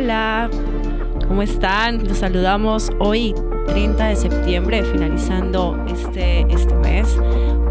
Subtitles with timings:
[0.00, 0.48] Hola,
[1.26, 2.06] ¿cómo están?
[2.06, 3.34] Los saludamos hoy,
[3.66, 7.18] 30 de septiembre, finalizando este, este mes.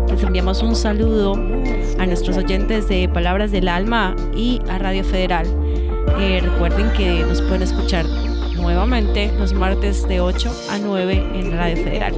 [0.10, 1.36] Les enviamos un saludo
[1.98, 5.48] a nuestros oyentes de Palabras del Alma y a Radio Federal.
[6.20, 8.06] Eh, recuerden que nos pueden escuchar
[8.58, 12.14] nuevamente los martes de 8 a 9 en Radio Federal.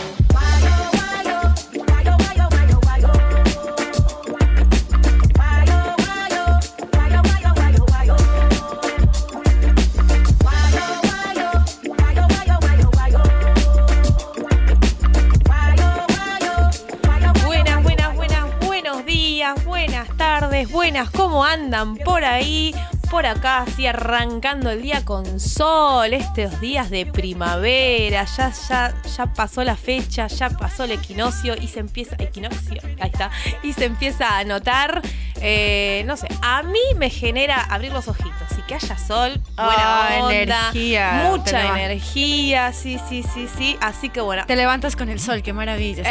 [23.25, 29.65] Acá, así arrancando el día con sol, estos días de primavera, ya, ya, ya pasó
[29.65, 33.31] la fecha, ya pasó el equinoccio y se empieza, equinoccio, ahí está,
[33.63, 35.01] y se empieza a notar,
[35.41, 40.35] eh, no sé, a mí me genera abrir los ojitos que haya sol, buena onda,
[40.35, 43.77] energía, mucha energía, sí, sí, sí, sí.
[43.81, 44.45] Así que bueno.
[44.47, 46.03] Te levantas con el sol, qué maravilla.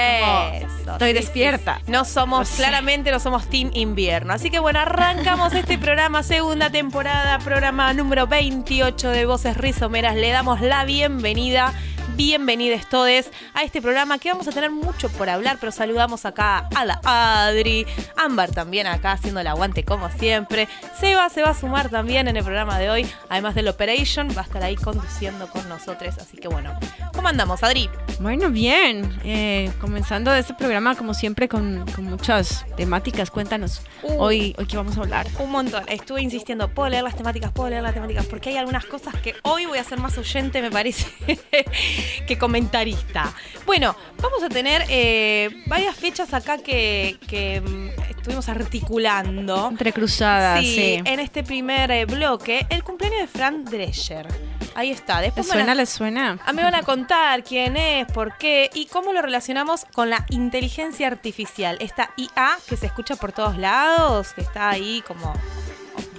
[0.59, 1.81] estoy despierta.
[1.88, 4.34] No somos, claramente no somos Team Invierno.
[4.34, 10.16] Así que bueno, arrancamos este programa, segunda temporada, programa número 28 de Voces Rizomeras.
[10.16, 11.74] Le damos la bienvenida
[12.16, 16.69] bienvenidos todos a este programa que vamos a tener mucho por hablar, pero saludamos acá
[16.75, 20.67] a la Adri, Ámbar también acá haciendo el aguante como siempre,
[21.00, 24.41] Seba se va a sumar también en el programa de hoy, además del Operation, va
[24.41, 26.78] a estar ahí conduciendo con nosotros, así que bueno,
[27.14, 27.89] ¿cómo andamos Adri?
[28.19, 34.22] Bueno, bien, eh, comenzando este programa como siempre con, muchas temáticas, cuéntanos uh.
[34.22, 35.28] hoy, hoy qué vamos a hablar.
[35.39, 38.86] Un montón, estuve insistiendo, puedo leer las temáticas, puedo leer las temáticas, porque hay algunas
[38.86, 41.08] cosas que hoy voy a ser más oyente, me parece.
[42.28, 43.34] que comentarista.
[43.66, 47.18] Bueno, vamos a tener eh, varias fechas acá que,
[47.66, 49.69] mm, estuvimos articulando.
[49.69, 54.28] Entrecruzadas, sí, En este primer eh, bloque, el cumpleaños de Fran Drescher.
[54.75, 55.22] Ahí está.
[55.22, 55.75] Después ¿Les suena?
[55.75, 56.31] ¿Les suena?
[56.31, 59.85] A ah, mí me van a contar quién es, por qué y cómo lo relacionamos
[59.94, 61.78] con la inteligencia artificial.
[61.80, 65.34] Esta IA que se escucha por todos lados, que está ahí como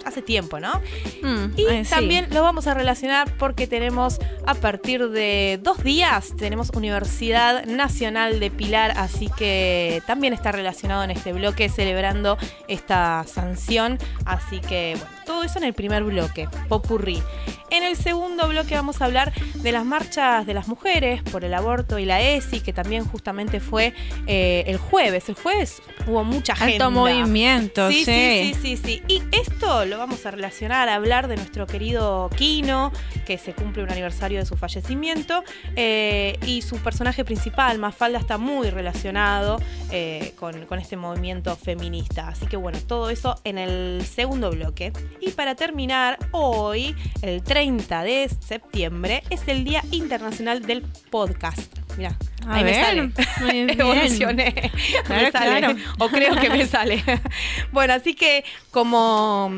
[0.04, 0.80] hace tiempo, ¿no?
[1.22, 6.34] Mm, y eh, también lo vamos a relacionar porque tenemos a partir de dos días,
[6.36, 12.36] tenemos Universidad Nacional de Pilar, así que también está relacionado en este bloque celebrando
[12.68, 13.98] esta sanción.
[14.24, 17.22] Así que, bueno, todo eso en el primer bloque, Popurrí.
[17.70, 21.54] En el segundo bloque vamos a hablar de las marchas de las mujeres por el
[21.54, 23.94] aborto y la ESI, que también justamente fue
[24.26, 25.28] eh, el jueves.
[25.28, 26.74] El jueves hubo mucha gente.
[26.74, 28.04] Alto movimiento, sí.
[28.04, 29.02] Sí, sí, sí, sí.
[29.08, 32.92] Y esto lo vamos a relacionar, a hablar de nuestro querido Kino,
[33.26, 35.42] que se cumple un aniversario de su fallecimiento,
[35.74, 42.28] eh, y su personaje principal, Mafalda, está muy relacionado eh, con, con este movimiento feminista.
[42.28, 44.92] Así que bueno, todo eso en el segundo bloque.
[45.26, 51.78] Y para terminar, hoy, el 30 de septiembre, es el Día Internacional del Podcast.
[51.96, 53.10] Mira, ahí me sale.
[53.72, 54.70] Evolucioné.
[55.08, 55.76] me sale.
[55.98, 57.02] O creo que me sale.
[57.72, 59.50] bueno, así que como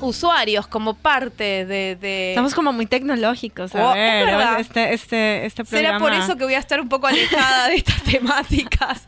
[0.00, 4.28] usuarios como parte de, Estamos como muy tecnológicos, a oh, ver,
[4.58, 5.88] este, este, este programa.
[5.88, 9.06] Será por eso que voy a estar un poco alejada de estas temáticas.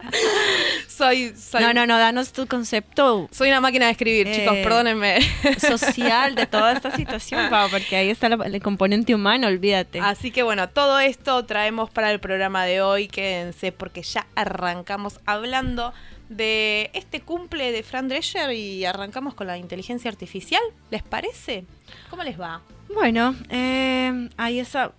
[0.89, 3.29] soy, No, no, no, danos tu concepto.
[3.31, 5.19] Soy una máquina de escribir, chicos, eh, perdónenme.
[5.59, 10.01] Social de toda esta situación, porque ahí está el componente humano, olvídate.
[10.01, 15.21] Así que bueno, todo esto traemos para el programa de hoy, quédense, porque ya arrancamos
[15.27, 15.93] hablando
[16.37, 20.63] de este cumple de Fran Drescher y arrancamos con la inteligencia artificial.
[20.91, 21.65] ¿Les parece?
[22.11, 22.63] ¿Cómo les va?
[22.95, 24.93] Bueno, eh, ahí está.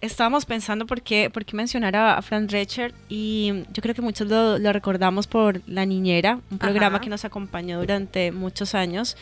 [0.00, 4.28] Estábamos pensando por qué, por qué mencionar a, Fran Drescher y yo creo que muchos
[4.28, 9.16] lo, recordamos por La Niñera, un programa que nos acompañó durante muchos años,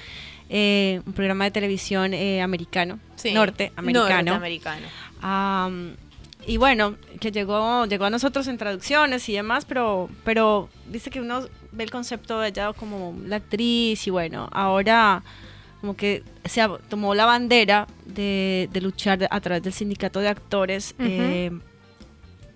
[0.49, 2.99] eh, un programa de televisión eh, americano,
[3.33, 4.33] norteamericano.
[4.33, 4.89] Norteamericano
[6.47, 11.21] y bueno, que llegó, llegó a nosotros en traducciones y demás, pero, pero dice que
[11.21, 15.23] uno ve el concepto de ella como la actriz y bueno, ahora
[15.81, 21.51] como que se tomó la bandera de, luchar a través del sindicato de actores eh,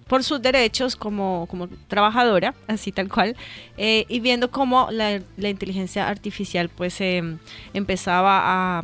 [0.07, 3.37] por sus derechos como, como trabajadora, así tal cual,
[3.77, 7.39] eh, y viendo cómo la, inteligencia artificial pues em,
[7.75, 8.83] empezaba a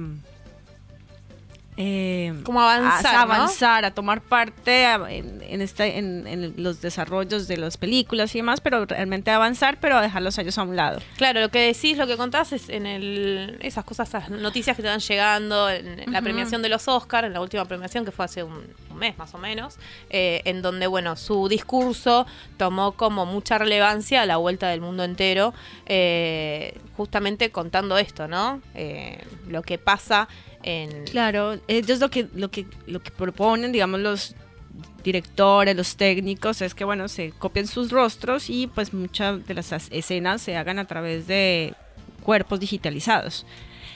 [1.84, 3.32] eh, Como avanzar, a, ¿no?
[3.34, 8.34] avanzar, a tomar parte a- en, en este, en, en los desarrollos de las películas
[8.34, 11.00] y demás, pero realmente avanzar, pero a dejar los años a un lado.
[11.17, 14.82] Claro, lo que decís, lo que contás es en el, esas cosas, esas noticias que
[14.82, 18.25] te van llegando, en la premiación de los Oscars, en la última premiación que fue
[18.26, 19.76] hace un, un mes más o menos,
[20.11, 22.26] eh, en donde, bueno, su discurso
[22.58, 25.52] tomó como mucha relevancia a la vuelta del mundo entero,
[25.87, 28.61] eh, justamente contando esto, ¿no?
[28.75, 29.19] Eh,
[29.49, 30.29] lo que pasa
[30.62, 31.04] en...
[31.04, 34.34] Claro, ellos lo que, lo que, lo que proponen, digamos, los
[35.04, 39.72] directores, los técnicos, es que bueno, se copien sus rostros y pues muchas de las
[39.72, 41.74] as- escenas se hagan a través de
[42.22, 43.44] cuerpos digitalizados.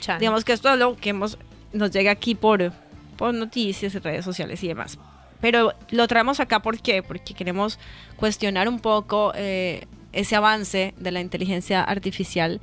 [0.00, 0.18] Chan.
[0.18, 1.38] Digamos que esto es lo que hemos,
[1.72, 2.72] nos llega aquí por,
[3.16, 4.98] por noticias, redes sociales y demás.
[5.40, 7.02] Pero lo traemos acá ¿por qué?
[7.02, 7.78] porque queremos
[8.16, 12.60] cuestionar un poco eh, ese avance de la inteligencia artificial.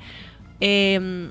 [0.59, 1.29] eh,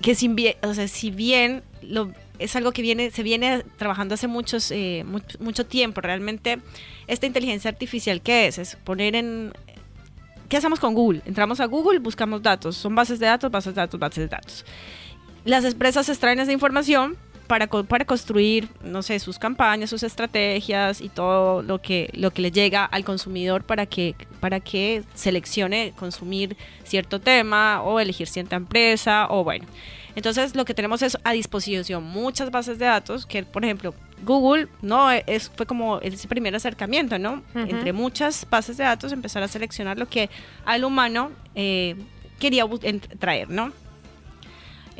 [0.00, 4.14] que si bien, o sea, si bien lo, es algo que viene, se viene trabajando
[4.14, 6.58] hace muchos, eh, mucho, mucho tiempo, realmente
[7.06, 8.58] esta inteligencia artificial, ¿qué es?
[8.58, 9.52] Es poner en...
[10.48, 11.20] ¿Qué hacemos con Google?
[11.26, 14.64] Entramos a Google, buscamos datos, son bases de datos, bases de datos, bases de datos.
[15.44, 17.16] Las empresas extraen esa información
[17.48, 22.42] para, para construir, no sé, sus campañas, sus estrategias y todo lo que, lo que
[22.42, 28.54] le llega al consumidor para que, para que seleccione consumir cierto tema o elegir cierta
[28.54, 29.66] empresa o bueno.
[30.14, 33.94] Entonces lo que tenemos es a disposición muchas bases de datos que, por ejemplo,
[34.24, 37.42] Google no es fue como ese primer acercamiento, ¿no?
[37.54, 40.28] Entre muchas bases de datos empezar a seleccionar lo que
[40.64, 41.94] al humano eh,
[42.38, 42.64] quería
[43.18, 43.72] traer, ¿no?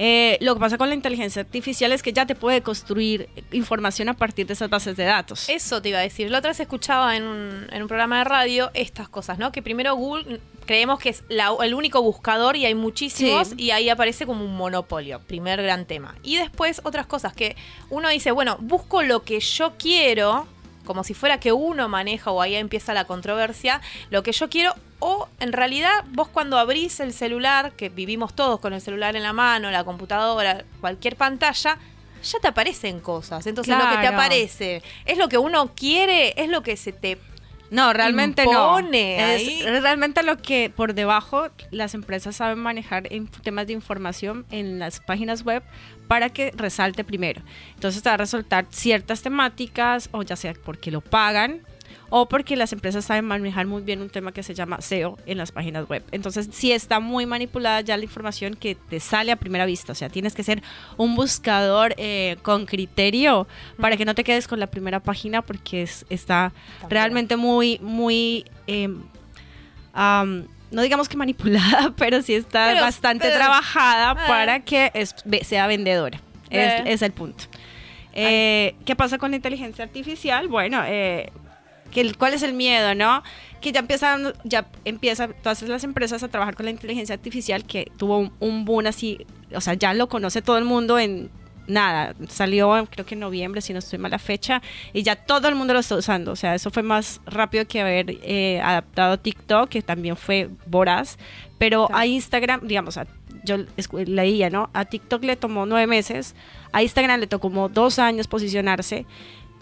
[0.01, 4.09] Eh, lo que pasa con la inteligencia artificial es que ya te puede construir información
[4.09, 5.49] a partir de esas bases de datos.
[5.49, 6.31] Eso te iba a decir.
[6.31, 9.51] La otra vez escuchaba en un, en un programa de radio estas cosas, ¿no?
[9.51, 13.55] Que primero Google creemos que es la- el único buscador y hay muchísimos Sí.
[13.59, 16.15] y ahí aparece como un monopolio, primer gran tema.
[16.23, 17.57] Y después otras cosas que
[17.91, 20.47] uno dice, bueno, busco lo que yo quiero,
[20.85, 23.81] como si fuera que uno maneja o ahí empieza la controversia,
[24.11, 28.61] lo que yo quiero o en realidad vos cuando abrís el celular, que vivimos todos
[28.61, 31.79] con el celular en la mano, la computadora, cualquier pantalla,
[32.23, 33.47] ya te aparecen cosas.
[33.47, 37.19] Entonces lo que te aparece es lo que uno quiere, es lo que se te
[37.71, 39.25] No, realmente impone no.
[39.25, 39.61] ahí.
[39.65, 44.79] Es realmente lo que por debajo las empresas saben manejar en temas de información en
[44.81, 45.63] las páginas web
[46.09, 47.43] para que resalte primero.
[47.75, 51.63] Entonces te va a resaltar ciertas temáticas o ya sea porque lo pagan
[52.11, 55.37] o porque las empresas saben manejar muy bien un tema que se llama SEO en
[55.39, 56.03] las páginas web.
[56.11, 59.93] Entonces sí está muy manipulada ya la información que te sale a primera vista.
[59.93, 60.63] O sea, tienes que ser
[60.97, 63.47] un buscador eh, con criterio
[63.81, 66.91] para que no te quedes con la primera página porque es, está También.
[66.91, 68.45] realmente muy, muy...
[68.67, 68.89] eh,
[69.93, 74.25] am, no digamos que manipulada, pero sí está Pero- bastante pero- trabajada eh.
[74.29, 75.15] para que es-
[75.47, 76.21] sea vendedora.
[76.51, 77.45] Es, es el punto.
[78.15, 80.49] Eh, ¿Qué pasa con la inteligencia artificial?
[80.49, 81.31] Bueno, eh,
[81.93, 83.23] que el- ¿cuál es el miedo, no?
[83.61, 87.91] Que ya empiezan, ya empieza todas las empresas a trabajar con la inteligencia artificial, que
[87.97, 91.31] tuvo un, un boom así, o sea, ya lo conoce todo el mundo en
[91.67, 94.63] nada, salió creo que en noviembre, si no estoy mal la fecha,
[94.95, 97.81] y ya todo el mundo lo está usando, o sea, eso fue más rápido que
[97.83, 101.19] haber eh, adaptado TikTok, que también fue voraz,
[101.59, 102.01] pero Claro.
[102.01, 103.07] a Instagram, digamos, a-
[103.45, 103.59] yo
[104.07, 104.71] leía, ¿no?
[104.73, 106.35] A TikTok le tomó nueve meses,
[106.73, 109.05] a Instagram le tocó como dos años posicionarse,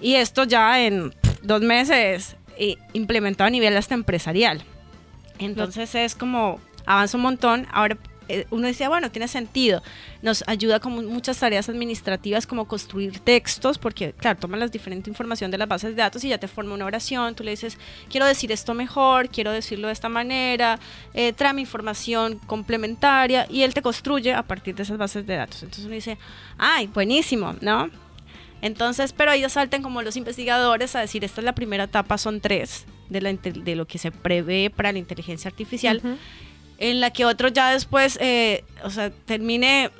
[0.00, 4.62] y esto ya en pff, dos meses eh, implementado a nivel hasta empresarial.
[5.38, 7.66] Entonces es como avanza un montón.
[7.70, 7.98] Ahora
[8.28, 9.82] eh, uno decía, bueno, tiene sentido.
[10.22, 15.50] Nos ayuda con muchas tareas administrativas como construir textos, porque claro, toma la diferente información
[15.50, 17.34] de las bases de datos y ya te forma una oración.
[17.34, 17.78] Tú le dices,
[18.10, 20.78] quiero decir esto mejor, quiero decirlo de esta manera,
[21.14, 25.62] eh, tráeme información complementaria y él te construye a partir de esas bases de datos.
[25.62, 26.18] Entonces uno dice,
[26.58, 27.90] ay, buenísimo, ¿no?
[28.62, 32.40] Entonces, pero ellos saltan como los investigadores a decir, esta es la primera etapa, son
[32.40, 36.00] tres, de, la, de lo que se prevé para la inteligencia artificial,
[36.78, 39.90] en la que otro ya después, eh, o sea, termine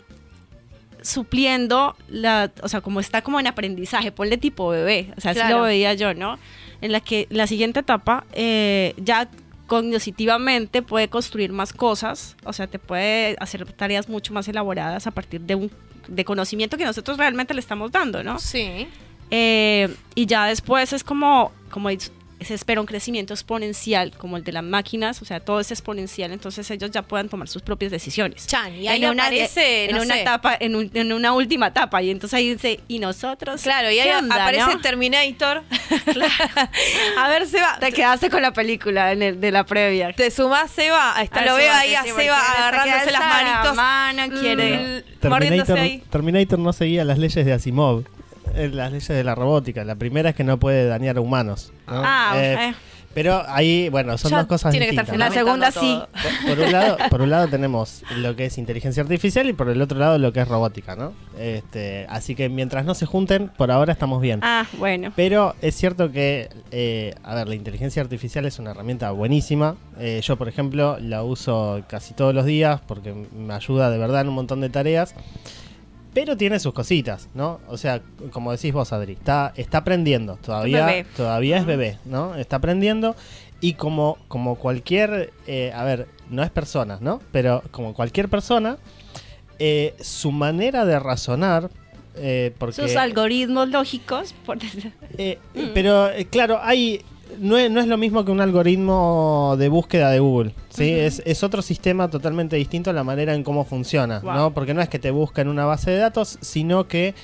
[1.02, 5.40] supliendo la, o sea, como está como en aprendizaje, ponle tipo bebé, o sea, así
[5.48, 6.38] lo veía yo, ¿no?
[6.80, 9.28] En la que la siguiente etapa eh, ya
[9.66, 15.10] cognitivamente puede construir más cosas, o sea, te puede hacer tareas mucho más elaboradas a
[15.10, 15.70] partir de un
[16.08, 18.38] de conocimiento que nosotros realmente le estamos dando, ¿no?
[18.38, 18.86] Sí.
[19.30, 21.90] Eh, y ya después es como, como
[22.46, 26.32] se espera un crecimiento exponencial, como el de las máquinas, o sea, todo es exponencial,
[26.32, 28.46] entonces ellos ya puedan tomar sus propias decisiones.
[28.46, 30.22] Chan, y ahí en una, aparece, en no una sé.
[30.22, 33.62] etapa, en, un- en una última etapa, y entonces ahí dice, ¿y nosotros?
[33.62, 34.80] Claro, y ahí ¿Qué onda, aparece no?
[34.80, 35.62] Terminator.
[37.18, 37.78] A ver, Seba.
[37.80, 40.12] Te quedaste con la película en el, de la previa.
[40.12, 41.16] Te sumás, Seba.
[41.16, 43.76] Ahí está, lo veo ahí a Seba agarrándose las La manitos.
[43.76, 45.02] mano quiere.
[45.04, 46.02] Mm, Terminator, ahí.
[46.10, 48.04] Terminator no seguía las leyes de Asimov.
[48.56, 49.84] Las leyes de la robótica.
[49.84, 51.72] La primera es que no puede dañar a humanos.
[51.86, 52.02] ¿no?
[52.04, 52.74] Ah, Eh, eh,
[53.14, 55.18] pero ahí, bueno, son Ya dos cosas tiene que estar distintas.
[55.18, 55.34] La ¿no?
[55.34, 55.98] segunda sí.
[56.46, 59.80] por un lado, por un lado tenemos lo que es inteligencia artificial y por el
[59.80, 61.14] otro lado lo que es robótica, ¿no?
[61.38, 64.40] Este, así que mientras no se junten, por ahora estamos bien.
[64.42, 65.14] ah, bueno.
[65.16, 69.76] Pero es cierto que, eh, a ver, la inteligencia artificial es una herramienta buenísima.
[69.98, 74.20] Eh, yo, por ejemplo, la uso casi todos los días porque me ayuda de verdad
[74.20, 75.14] en un montón de tareas.
[76.16, 77.60] Pero tiene sus cositas, ¿no?
[77.68, 80.38] O sea, como decís vos, Adri, está, está aprendiendo.
[80.38, 81.06] Todavía, bebé.
[81.14, 82.34] todavía es bebé, ¿no?
[82.36, 83.14] Está aprendiendo.
[83.60, 87.20] Y como, como cualquier, eh, a ver, no es persona, ¿no?
[87.32, 88.78] Pero como cualquier persona,
[89.58, 91.68] eh, su manera de razonar,
[92.14, 92.76] eh, porque...
[92.76, 94.56] Sus algoritmos lógicos, por
[95.18, 95.38] Eh,
[95.74, 97.02] Pero eh, claro, hay
[97.38, 100.90] no es, no es lo mismo que un algoritmo de búsqueda de Google, ¿sí?
[100.90, 104.34] es, es otro sistema totalmente distinto a la manera en cómo funciona, Wow.
[104.34, 104.54] ¿no?
[104.54, 107.14] Porque no es que te busca en una base de datos, sino que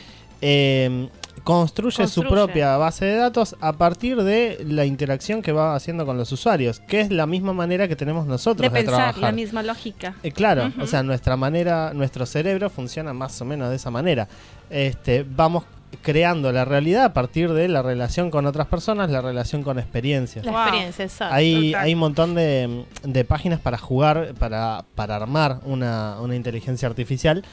[0.41, 1.09] eh,
[1.45, 6.17] construye, su propia base de datos a partir de la interacción que va haciendo con
[6.17, 9.23] los usuarios, que es la misma manera que tenemos nosotros de de, pensar, trabajar.
[9.23, 10.15] la misma lógica.
[10.23, 14.29] Eh, claro, o sea, nuestra manera, nuestro cerebro funciona más o menos de esa manera.
[14.71, 15.65] Este, vamos
[16.01, 20.45] creando la realidad a partir de la relación con otras personas, la relación con experiencias.
[20.45, 20.61] La Wow.
[20.63, 21.35] experiencia, exacto.
[21.35, 21.85] Hay, total.
[21.85, 27.45] hay un montón de, de páginas para jugar, para, para armar una, una inteligencia artificial,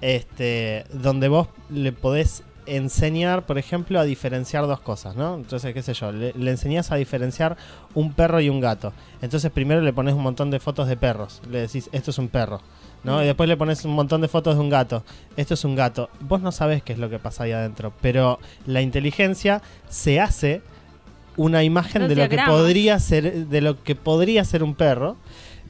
[0.00, 5.36] este, donde vos le podés enseñar, por ejemplo, a diferenciar dos cosas, ¿no?
[5.36, 7.56] Entonces, qué sé yo, le, le enseñás a diferenciar
[7.94, 8.92] un perro y un gato.
[9.22, 12.28] Entonces, primero le pones un montón de fotos de perros, le decís, esto es un
[12.28, 12.60] perro,
[13.04, 13.22] ¿no?
[13.22, 15.04] Y después le pones un montón de fotos de un gato,
[15.36, 16.10] esto es un gato.
[16.20, 20.62] Vos no sabés qué es lo que pasa ahí adentro, pero la inteligencia se hace
[21.36, 25.16] una imagen Los de lo que podría ser de lo que podría ser un perro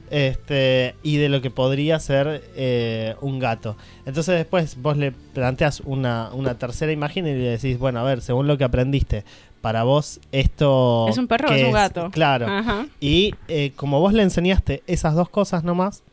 [0.09, 5.81] este y de lo que podría ser eh, un gato entonces después vos le planteas
[5.81, 9.25] una, una tercera imagen y le decís bueno a ver según lo que aprendiste
[9.59, 12.09] para vos esto ¿Es un perro o ¿qué es un gato?
[12.11, 12.87] claro Ajá.
[13.01, 16.03] y eh, como vos le enseñaste esas dos cosas nomás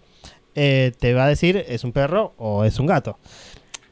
[0.54, 3.18] eh, te va a decir es un perro o es un gato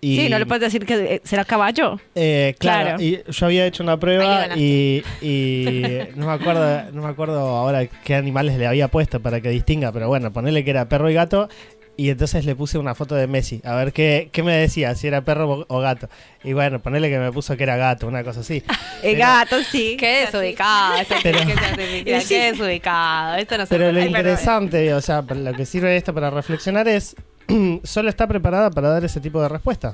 [0.04, 2.00] y, Sí, no le puedes decir que eh, será caballo.
[2.16, 3.02] eh, claro, Claro.
[3.02, 7.86] y yo había hecho una prueba y, y no me acuerdo, no me acuerdo ahora
[7.86, 11.14] qué animales le había puesto para que distinga, pero bueno, ponerle que era perro y
[11.14, 11.48] gato
[11.96, 15.06] y entonces le puse una foto de Messi, a ver qué, qué me decía, si
[15.06, 16.08] era perro o- gato.
[16.42, 18.62] Y bueno, ponerle que me puso que era gato, una cosa así.
[19.02, 19.96] El Pero- gato, sí.
[19.98, 22.24] Qué desubicado Pero- artificial.
[22.28, 23.34] Qué desubicado.
[23.36, 24.08] Esto no se Pero lo perdón.
[24.08, 27.14] interesante, o sea, lo que sirve esto para reflexionar es,
[27.84, 29.92] solo está preparada para dar ese tipo de respuesta.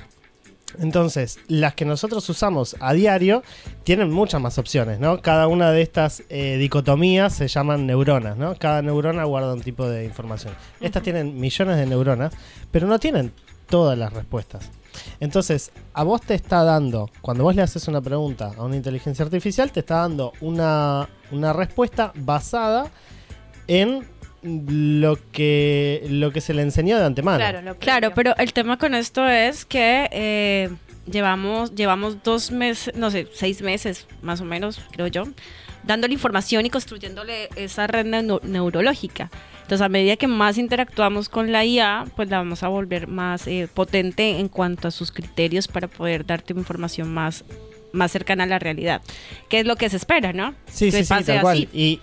[0.77, 3.43] Entonces, las que nosotros usamos a diario
[3.83, 5.21] tienen muchas más opciones, ¿no?
[5.21, 8.55] Cada una de estas eh, dicotomías se llaman neuronas, ¿no?
[8.55, 10.53] Cada neurona guarda un tipo de información.
[10.79, 12.33] Estas tienen millones de neuronas,
[12.71, 13.31] pero no tienen
[13.67, 14.69] todas las respuestas.
[15.19, 19.25] Entonces, a vos te está dando, cuando vos le haces una pregunta a una inteligencia
[19.25, 22.87] artificial, te está dando una, una respuesta basada
[23.67, 24.05] en
[24.43, 27.37] lo que, lo que se le enseñó de antemano.
[27.37, 30.69] Claro, lo Claro, pero el tema con esto es que eh,
[31.11, 35.23] llevamos, llevamos dos meses, no sé, seis meses más o menos, creo yo,
[35.83, 39.29] dándole información y construyéndole esa red neu- neurológica.
[39.61, 43.45] Entonces, a medida que más interactuamos con la IA, pues la vamos a volver más
[43.47, 47.43] eh, potente en cuanto a sus criterios para poder darte información más
[47.91, 49.01] más cercana a la realidad,
[49.49, 50.53] que es lo que se espera, ¿no?
[50.67, 51.67] Sí, Que sí, sí, tal cual.
[51.73, 51.99] y,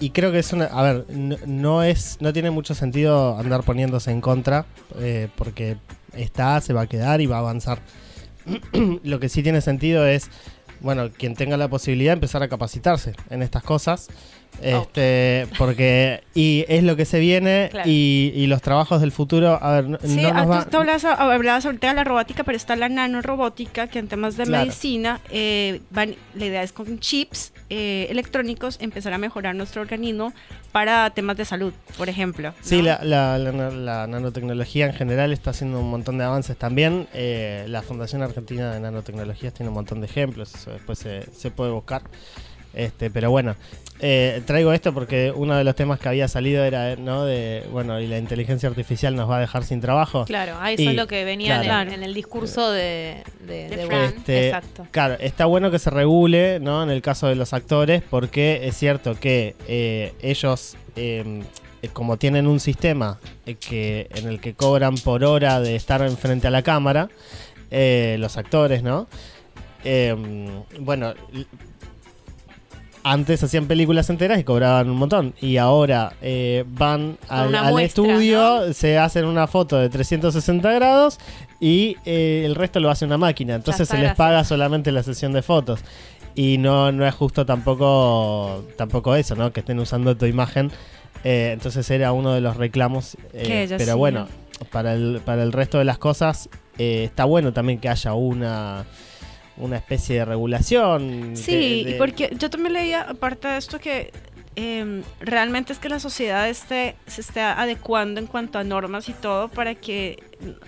[0.00, 0.64] y creo que es una.
[0.64, 4.64] A ver, no, no es, no tiene mucho sentido andar poniéndose en contra,
[4.98, 5.76] eh, porque
[6.14, 7.80] está, se va a quedar y va a avanzar.
[9.04, 10.30] Lo que sí tiene sentido es,
[10.80, 14.08] bueno, quien tenga la posibilidad de empezar a capacitarse en estas cosas.
[14.62, 17.88] Este, porque y es lo que se viene Claro.
[17.88, 20.76] y, y los trabajos del futuro, a ver, Sí, no ah, nos tú- va, tú
[20.78, 24.64] hablabas, hablabas ahorita de la robótica, pero está la nanorobótica, que en temas de Claro.
[24.64, 30.32] medicina, eh, van- la idea es con chips eh, electrónicos empezar a mejorar nuestro organismo
[30.72, 32.52] para temas de salud, por ejemplo.
[32.60, 32.82] Sí, ¿no?
[32.82, 37.06] la, la- la la nanotecnología en general está haciendo un montón de avances también.
[37.14, 41.50] Eh, la Fundación Argentina de Nanotecnologías tiene un montón de ejemplos, eso después se, se
[41.50, 42.02] puede buscar.
[42.72, 43.56] Este, pero bueno,
[43.98, 47.24] eh, traigo esto porque uno de los temas que había salido era, ¿no?
[47.24, 50.24] De, bueno, y la inteligencia artificial nos va a dejar sin trabajo.
[50.24, 51.88] Claro, a eso Y- es lo que venía en, claro.
[51.90, 54.00] el, en el discurso de, de, De de Fran.
[54.02, 54.14] Wall.
[54.16, 54.86] Este, Exacto.
[54.92, 56.82] Claro, está bueno que se regule, ¿no?
[56.82, 61.42] En el caso de los actores, porque es cierto que eh, ellos, eh,
[61.92, 66.46] como tienen un sistema eh, que en el que cobran por hora de estar enfrente
[66.46, 67.08] a la cámara,
[67.72, 69.08] eh, los actores, ¿no?
[69.82, 70.14] Eh,
[70.78, 71.14] bueno,
[73.02, 75.34] antes hacían películas enteras y cobraban un montón.
[75.40, 80.72] Y ahora eh, van al, una al muestra, estudio, se hacen una foto de 360
[80.72, 81.18] grados
[81.60, 83.54] y eh, el resto lo hace una máquina.
[83.54, 85.80] Entonces se les paga solamente la sesión de fotos.
[86.34, 89.52] Y no, no es justo tampoco, tampoco eso, ¿no?
[89.52, 90.70] Que estén usando tu imagen.
[91.24, 93.16] Eh, entonces era uno de los reclamos.
[93.32, 93.92] pero sí.
[93.92, 94.28] bueno,
[94.70, 98.86] para el, para el resto de las cosas está bueno también que haya una
[99.60, 101.36] una especie de regulación.
[101.36, 104.12] Sí, de- porque yo también leía, aparte de esto, que
[104.56, 109.12] em, realmente es que la sociedad esté, se esté adecuando en cuanto a normas y
[109.12, 110.22] todo para que,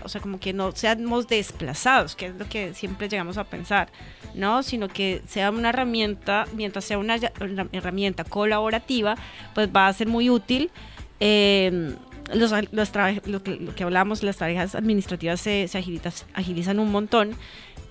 [0.04, 3.88] o sea, como que no seamos desplazados, que es lo que siempre llegamos a pensar,
[4.34, 4.62] ¿no?
[4.62, 7.16] Sino que sea una herramienta, mientras sea una,
[7.72, 9.16] herramienta colaborativa,
[9.52, 10.70] pues va a ser muy útil.
[11.18, 11.96] Em,
[12.32, 12.92] los, los
[13.26, 15.78] lo, que, lo que hablamos, las tareas administrativas se, se
[16.34, 17.36] agilizan un montón.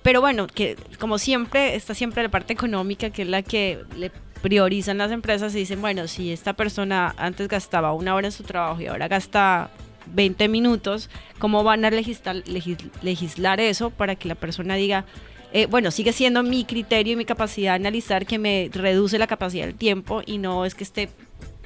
[0.02, 4.10] Pero bueno, que como siempre, está siempre la parte económica, que es la que le
[4.42, 8.42] priorizan las empresas y dicen, bueno, si esta persona antes gastaba una hora en su
[8.42, 9.70] trabajo y ahora gasta
[10.06, 15.04] 20 minutos, ¿cómo van a legislar, legis- legislar eso para que la persona diga,
[15.52, 19.28] eh, bueno, sigue siendo mi criterio y mi capacidad de analizar que me reduce la
[19.28, 21.08] capacidad del tiempo y no es que esté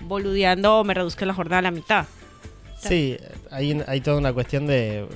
[0.02, 2.04] boludeando o me reduzca la jornada a la mitad?
[2.78, 3.16] Sí,
[3.50, 5.06] hay, hay toda una cuestión de,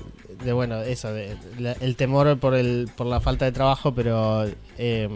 [0.45, 4.45] de bueno, eso, de, la- el temor por, el, por la falta de trabajo, pero
[4.79, 5.09] eh,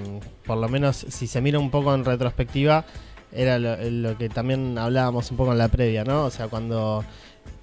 [0.46, 2.84] por lo menos si se mira un poco en retrospectiva,
[3.32, 6.24] era lo, lo que también hablábamos un poco en la previa, ¿no?
[6.24, 7.04] O sea, cuando,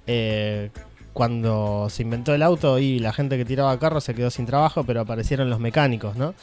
[0.06, 0.70] eh,
[1.12, 4.84] cuando se inventó el auto y la gente que tiraba carros se quedó sin trabajo,
[4.84, 6.34] pero aparecieron los mecánicos, ¿no?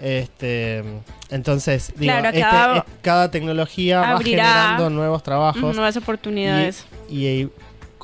[0.00, 0.82] Este,
[1.30, 6.84] entonces, digo, Claro, este- cada- es- cada tecnología va generando nuevos trabajos Nuevas oportunidades.
[7.08, 7.50] y, y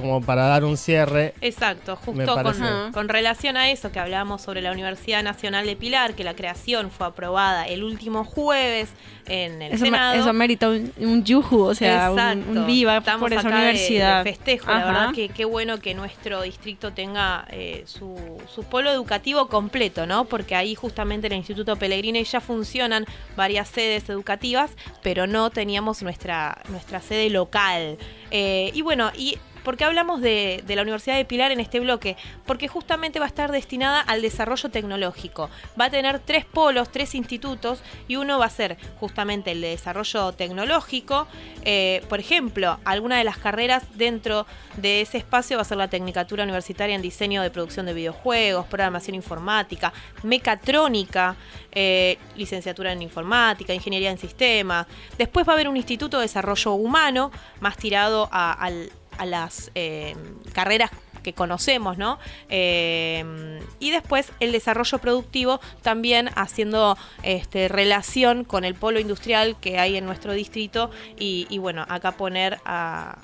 [0.00, 4.60] como para dar un cierre, Exacto, justo con, con relación a eso que hablábamos sobre
[4.62, 8.88] la Universidad Nacional de Pilar, que la creación fue aprobada el último jueves
[9.26, 10.14] en el Eso, me- Senado.
[10.14, 14.24] eso merita un, un yuju, o sea, un, viva Estamos por esa acá de- universidad.
[14.24, 18.16] De, festejo, la verdad que qué bueno que nuestro distrito tenga eh, su,
[18.52, 20.24] su polo educativo completo, ¿no?
[20.24, 23.04] Porque ahí justamente en el Instituto Pellegrini ya funcionan
[23.36, 24.70] varias sedes educativas,
[25.02, 27.98] pero no teníamos nuestra, nuestra sede local.
[28.30, 29.38] Eh, y bueno, y
[29.70, 32.16] ¿Por qué hablamos de, la Universidad de Pilar en este bloque?
[32.44, 35.48] Porque justamente va a estar destinada al desarrollo tecnológico.
[35.80, 39.68] Va a tener tres polos, tres institutos, y uno va a ser justamente el de
[39.68, 41.28] desarrollo tecnológico.
[41.64, 44.44] Eh, por ejemplo, alguna de las carreras dentro
[44.76, 48.66] de ese espacio va a ser la Tecnicatura Universitaria en Diseño de Producción de Videojuegos,
[48.66, 49.92] Programación Informática,
[50.24, 51.36] Mecatrónica,
[51.70, 54.88] eh, Licenciatura en Informática, Ingeniería en Sistemas.
[55.16, 58.90] Después va a haber un Instituto de Desarrollo Humano, más tirado al-
[59.20, 60.14] a las eh,
[60.52, 60.90] carreras
[61.22, 62.18] que conocemos, ¿no?
[62.48, 69.78] Eh, y después el desarrollo productivo también haciendo este, relación con el polo industrial que
[69.78, 73.18] hay en nuestro distrito y, y bueno, acá poner a-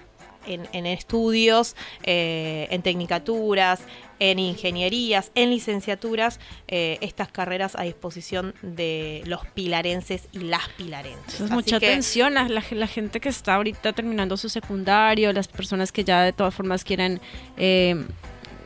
[0.47, 3.81] en, en estudios, eh, en tecnicaturas,
[4.19, 11.41] en ingenierías, en licenciaturas, eh, estas carreras a disposición de los pilarenses y las pilarenses.
[11.41, 15.49] Es mucha que- atención, la, la- la gente que está ahorita terminando su secundario, las
[15.49, 17.21] personas que ya de todas formas quieren
[17.59, 17.95] eh,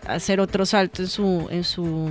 [0.07, 2.11] hacer otro salto en su, en su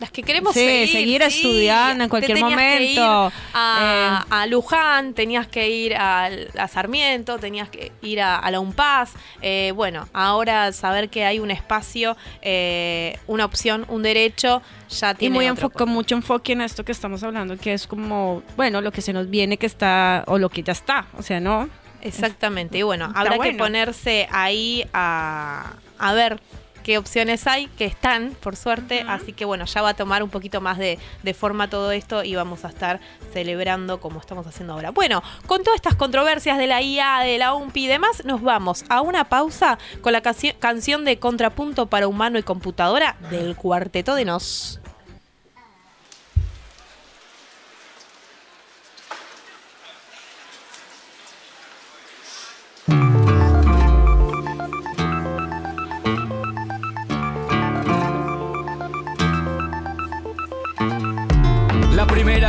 [0.00, 5.46] Las que queremos Sí, seguir, seguir estudiando en cualquier que momento, a, a Luján, tenías
[5.46, 6.26] que ir a,
[6.58, 9.12] a Sarmiento, tenías que ir a, a la UNPAS.
[9.40, 15.14] Eh, bueno, ahora saber que hay un espacio, eh, una opción, un derecho, ya y
[15.14, 18.80] tiene muy otro con mucho enfoque en esto que estamos hablando, que es como, bueno,
[18.80, 21.68] lo que se nos viene que está, o lo que ya está, o sea, ¿no?
[22.02, 23.58] Exactamente, y bueno, Está habrá que bueno.
[23.58, 26.40] ponerse ahí a, a ver
[26.84, 30.30] qué opciones hay, que están, por suerte, así que bueno, ya va a tomar un
[30.30, 33.00] poquito más de, de forma todo esto y vamos a estar
[33.32, 34.90] celebrando como estamos haciendo ahora.
[34.90, 38.84] Bueno, con todas estas controversias de la IA, de la UMPI y demás, nos vamos
[38.88, 44.14] a una pausa con la canci- canción de Contrapunto para Humano y Computadora del Cuarteto
[44.14, 44.78] de Nos.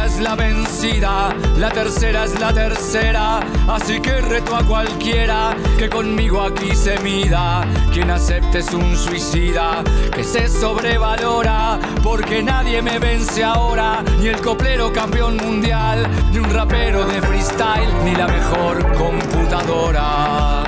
[0.06, 6.44] Es la vencida, la tercera es la tercera, así que reto a cualquiera que conmigo
[6.44, 7.66] aquí se mida.
[7.92, 14.40] Quien acepte es un suicida que se sobrevalora, porque nadie me vence ahora, ni el
[14.42, 20.64] coplero campeón mundial, ni un rapero de freestyle, ni la mejor computadora.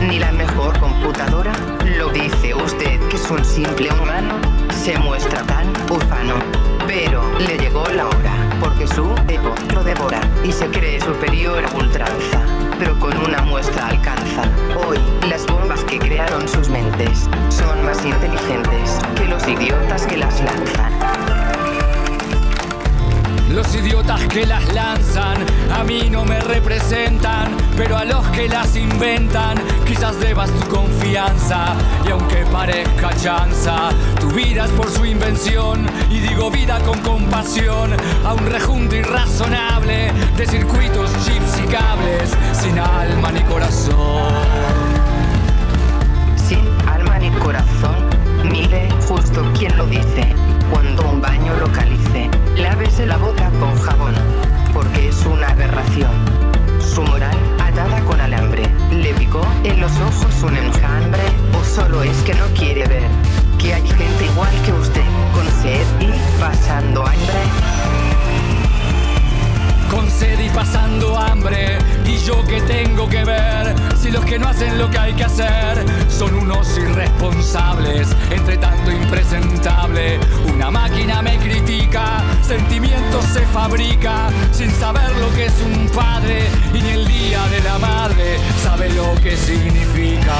[0.00, 1.52] Ni la mejor computadora,
[1.96, 4.34] lo dice usted que es un simple humano,
[4.84, 6.67] se muestra tan ufano.
[6.88, 10.22] Pero le llegó la hora, porque su ego lo devora.
[10.42, 12.40] y se cree superior a ultranza,
[12.78, 14.44] pero con una muestra alcanza.
[14.86, 14.98] Hoy,
[15.28, 21.17] las bombas que crearon sus mentes son más inteligentes que los idiotas que las lanzan.
[23.50, 25.38] Los idiotas que las lanzan
[25.72, 29.56] a mí no me representan, pero a los que las inventan
[29.86, 31.74] quizás debas tu confianza.
[32.06, 33.88] Y aunque parezca chanza,
[34.20, 35.86] tu vida es por su invención.
[36.10, 37.90] Y digo vida con compasión
[38.24, 44.34] a un rejunte irrazonable de circuitos, chips y cables sin alma ni corazón.
[46.36, 47.96] Sin alma ni corazón,
[48.44, 50.34] mire justo quien lo dice.
[50.70, 54.14] Cuando un baño localice, lávese la boca con jabón,
[54.72, 56.10] porque es una aberración.
[56.80, 61.22] Su moral atada con alambre, le picó en los ojos un enjambre,
[61.58, 63.08] o solo es que no quiere ver
[63.58, 65.04] que hay gente igual que usted,
[65.34, 68.07] con sed y pasando hambre.
[70.18, 71.78] Sed y pasando hambre.
[72.04, 75.24] Y yo que tengo que ver si los que no hacen lo que hay que
[75.24, 80.18] hacer son unos irresponsables, entre tanto impresentable.
[80.52, 86.82] Una máquina me critica, sentimientos se fabrica sin saber lo que es un padre y
[86.82, 90.34] ni el día de la madre sabe lo que significa.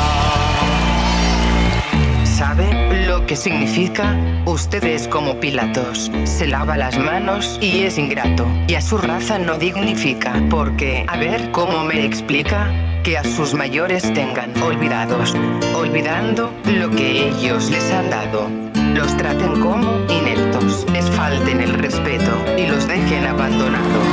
[2.25, 2.88] ¿Sabe
[3.19, 4.17] lo que significa?
[4.47, 6.11] Usted es como Pilatos.
[6.25, 8.47] Se lava las manos y es ingrato.
[8.69, 10.41] Y a su raza no dignifica.
[10.49, 12.71] Porque, a ver, ¿cómo me explica?
[13.03, 15.35] Que a sus mayores tengan olvidados.
[15.75, 18.49] Olvidando lo que ellos les han dado.
[18.95, 20.87] Los traten como ineptos.
[20.93, 24.07] Les falten el respeto y los dejen abandonados.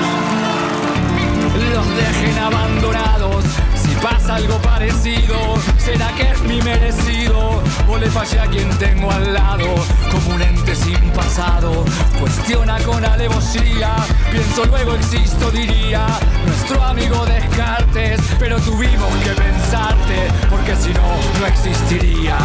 [1.74, 3.64] los dejen abandonados.
[4.06, 5.36] Pasa algo parecido,
[5.80, 9.65] será que es mi merecido o le fallé a quien tengo al lado.
[10.12, 11.84] Como un ente sin pasado,
[12.20, 13.96] cuestiona con alevosía.
[14.32, 16.06] Pienso luego existo, diría
[16.46, 22.38] nuestro amigo Descartes, pero tuvimos que pensarte porque si no, no existiría.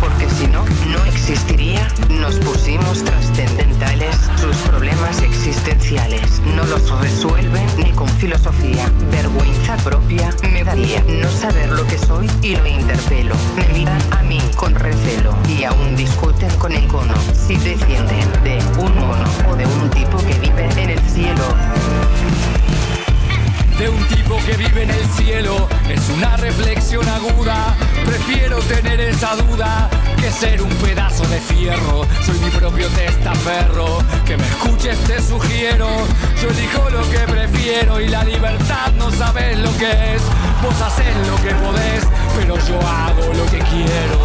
[0.00, 1.88] Porque si no, no existiría.
[2.10, 4.16] Nos pusimos trascendentales.
[4.40, 8.90] Sus problemas existenciales no los resuelven ni con filosofía.
[9.10, 13.34] Vergüenza propia me daría no saber lo que soy y lo interpelo.
[13.56, 17.14] Me miran a mí con recelo y aún discuten con el cono.
[17.34, 21.44] Si descienden de un mono o de un tipo que vive en el cielo.
[23.78, 27.76] De un tipo que vive en el cielo es una reflexión aguda.
[28.04, 32.06] Prefiero tener esa duda que ser un pedazo de fierro.
[32.24, 33.98] Soy mi propio testaferro.
[34.24, 35.88] Que me escuches te sugiero.
[36.42, 40.22] Yo elijo lo que prefiero y la libertad no sabes lo que es.
[40.62, 42.04] Vos haces lo que podés,
[42.38, 44.18] pero yo hago lo que quiero.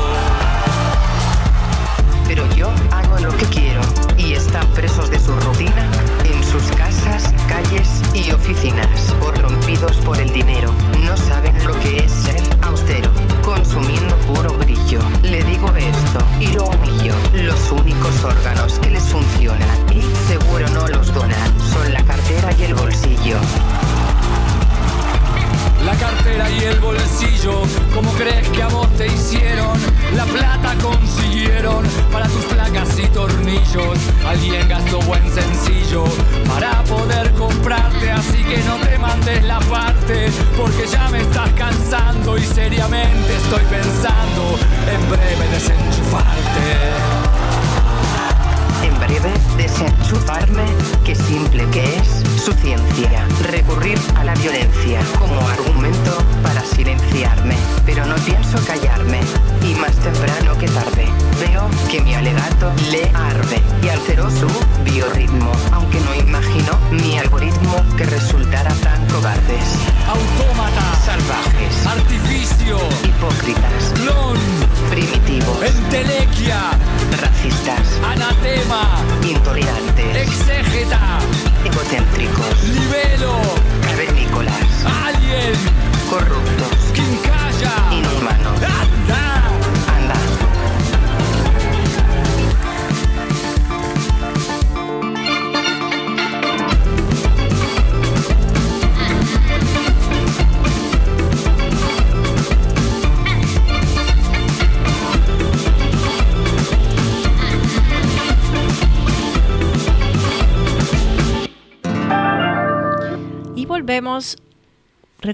[2.28, 4.01] Pero yo hago lo que quiero
[4.34, 5.90] están presos de su rutina
[6.24, 8.88] en sus casas, calles y oficinas,
[9.20, 10.74] corrompidos por el dinero.
[11.04, 13.12] No saben lo que es ser austero,
[13.44, 15.00] consumiendo puro brillo.
[15.24, 17.16] Le digo esto y lo humillo.
[17.34, 22.64] Los únicos órganos que les funcionan y seguro no los donan son la cartera y
[22.64, 23.38] el bolsillo.
[25.86, 27.64] La cartera y el bolsillo,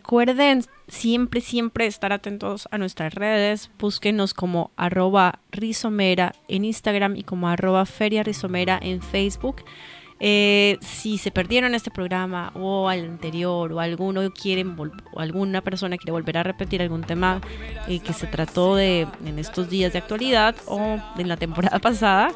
[0.07, 3.69] Recuerden siempre, siempre estar atentos a nuestras redes.
[3.77, 9.65] Búsquenos como arroba rizomera en Instagram y como arroba feria rizomera en Facebook.
[10.21, 14.77] Eh, si se perdieron este programa o al anterior o alguno quieren
[15.11, 17.41] o alguna persona quiere volver a repetir algún tema
[17.89, 22.31] eh, que se trató de en estos días de actualidad o en la temporada pasada,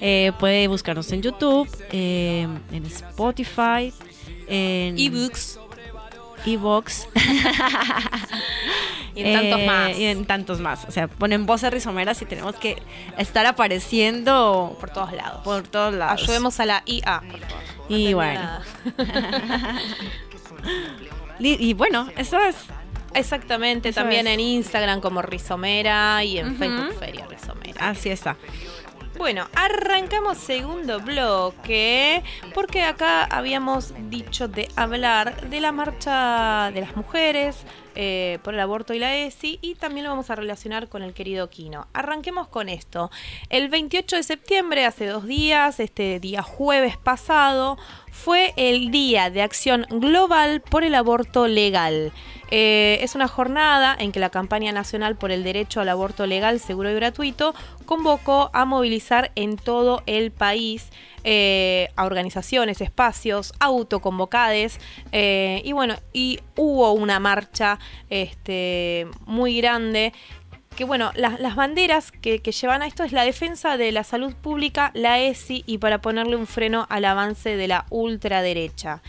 [0.00, 3.92] eh, puede buscarnos en YouTube, en Spotify,
[4.46, 5.58] en ebooks
[6.54, 7.08] Evox
[9.14, 9.98] y en tantos eh, más.
[9.98, 10.84] y en tantos más.
[10.86, 12.80] O sea, ponen voces rizomeras y tenemos que
[13.16, 15.42] estar apareciendo por todos lados.
[15.44, 16.22] por todos lados.
[16.22, 17.62] Ayudemos a la IA, por favor.
[17.88, 18.48] No Y bueno.
[21.40, 22.56] Y bueno, eso es.
[23.14, 24.34] Exactamente, Eso también es.
[24.34, 26.56] en Instagram como Rizomera y en.
[26.56, 27.88] Facebook Feria Rizomera.
[27.88, 28.36] Así está.
[29.18, 32.22] Bueno, arrancamos segundo bloque
[32.54, 37.56] porque acá habíamos dicho de hablar de la marcha de las mujeres
[37.96, 41.14] eh, por el aborto y la ESI y también lo vamos a relacionar con el
[41.14, 41.88] querido Kino.
[41.94, 43.10] Arranquemos con esto.
[43.50, 47.76] El 28 de septiembre, hace dos días, este día jueves pasado,
[48.10, 52.12] fue el Día de Acción Global por el Aborto Legal.
[52.50, 56.60] Eh, es una jornada en que la campaña nacional por el derecho al aborto legal,
[56.60, 60.90] seguro y gratuito convocó a movilizar en todo el país
[61.24, 64.78] eh, a organizaciones, espacios, autoconvocades
[65.12, 70.14] eh, y bueno, y hubo una marcha este, muy grande
[70.78, 74.92] que bueno, las, banderas que, llevan a esto es la defensa de la salud pública,
[74.94, 79.02] la ESI y para ponerle un freno al avance de la ultraderecha.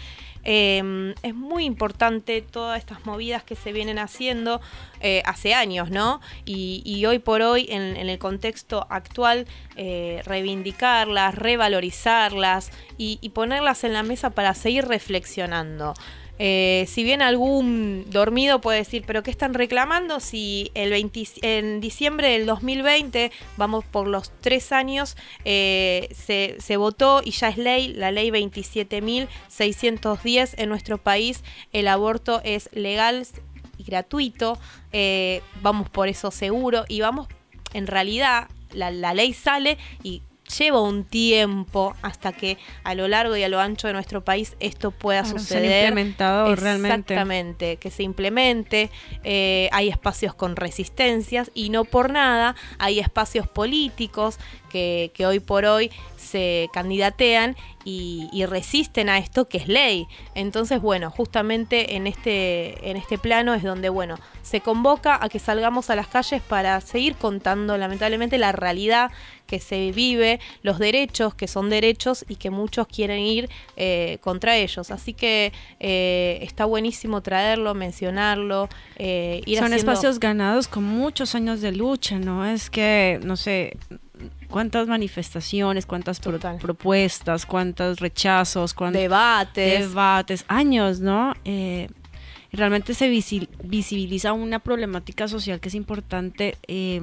[0.44, 4.62] Eh, es muy importante todas estas movidas que se vienen haciendo
[5.00, 6.22] eh, hace años, ¿no?
[6.44, 14.02] Y, hoy por hoy, en, el contexto actual, eh, reivindicarlas, revalorizarlas y ponerlas en la
[14.02, 15.94] mesa para seguir reflexionando.
[16.42, 20.22] Eh, si bien algún dormido puede decir, pero ¿qué están reclamando?
[20.22, 26.78] Si el 20 en diciembre del 2020, vamos por los tres años, eh, se, se
[26.78, 33.28] votó y ya es ley, la ley 27.610 en nuestro país, el aborto es legal
[33.78, 34.58] y gratuito,
[34.94, 37.28] eh, vamos por eso seguro y vamos,
[37.74, 40.22] en realidad, la, la ley sale y
[40.58, 44.56] lleva un tiempo hasta que a lo largo y a lo ancho de nuestro país
[44.60, 45.86] esto pueda Claro, suceder.
[45.90, 47.14] implementado realmente.
[47.14, 48.90] Exactamente, que se implemente.
[49.24, 54.38] eh, hay espacios con resistencias y no por nada hay espacios políticos
[54.70, 55.92] que, que hoy por hoy
[56.30, 60.06] se candidatean y, y resisten a esto que es ley.
[60.36, 65.40] Entonces, bueno, justamente en este, en este plano es donde, bueno, se convoca a que
[65.40, 69.12] salgamos a las calles para seguir contando, lamentablemente, la realidad
[69.48, 74.56] que se vive, los derechos que son derechos y que muchos quieren ir eh, contra
[74.58, 74.92] ellos.
[74.92, 81.34] Así que eh, está buenísimo traerlo, mencionarlo, eh, ir Son haciendo- espacios ganados con muchos
[81.34, 82.46] años de lucha, ¿no?
[82.46, 83.76] Es que, no sé,
[84.50, 89.90] cuántas manifestaciones, cuántas pro- propuestas, cuántos rechazos, cuántos debates.
[89.90, 91.34] debates, años, ¿no?
[91.46, 91.88] Eh,
[92.52, 97.02] realmente se visi- visibiliza una problemática social que es importante eh,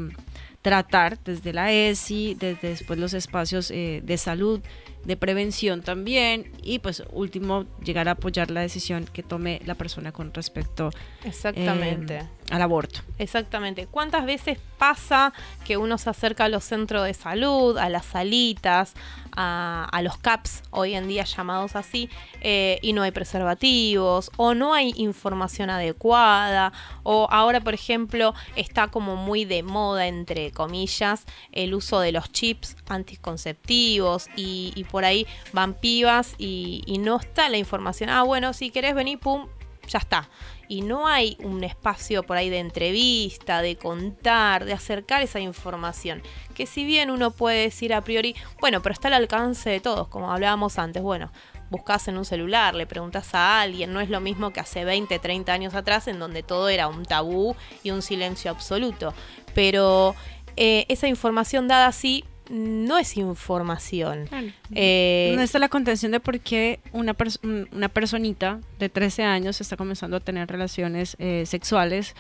[0.63, 4.61] tratar desde la ESI, desde después los espacios eh, de salud,
[5.07, 10.11] de prevención también, y pues último, llegar a apoyar la decisión que tome la persona
[10.13, 10.91] con respecto
[11.25, 12.19] Exactamente.
[12.19, 13.01] eh, al aborto.
[13.19, 13.87] Exactamente.
[13.87, 15.33] ¿Cuántas veces pasa
[15.65, 18.95] que uno se acerca a los centros de salud, a las salitas,
[19.37, 22.09] a, a los CAPS, hoy en día llamados así,
[22.41, 28.89] eh, y no hay preservativos, o no hay información adecuada, o ahora, por ejemplo, está
[28.89, 35.05] como muy de moda, entre comillas, el uso de los chips anticonceptivos, y, y por
[35.05, 38.09] ahí van pibas y, no está la información.
[38.09, 39.47] Ah, bueno, si querés venir, pum,
[39.87, 40.31] ya está.
[40.69, 46.23] Y no hay un espacio por ahí de entrevista, de contar, de acercar esa información.
[46.55, 50.09] Que si bien uno puede decir a priori, bueno, pero está al alcance de todos,
[50.09, 51.31] como hablábamos antes, bueno,
[51.69, 55.19] buscas en un celular, le preguntas a alguien, no es lo mismo que hace 20,
[55.19, 59.13] 30 años atrás en donde todo era un tabú y un silencio absoluto.
[59.55, 60.15] Pero
[60.57, 64.29] eh, esa información dada así no es información.
[64.73, 67.41] Eh, no está la contención de por qué una, pers-
[67.73, 72.15] una personita de 13 años está comenzando a tener relaciones eh, sexuales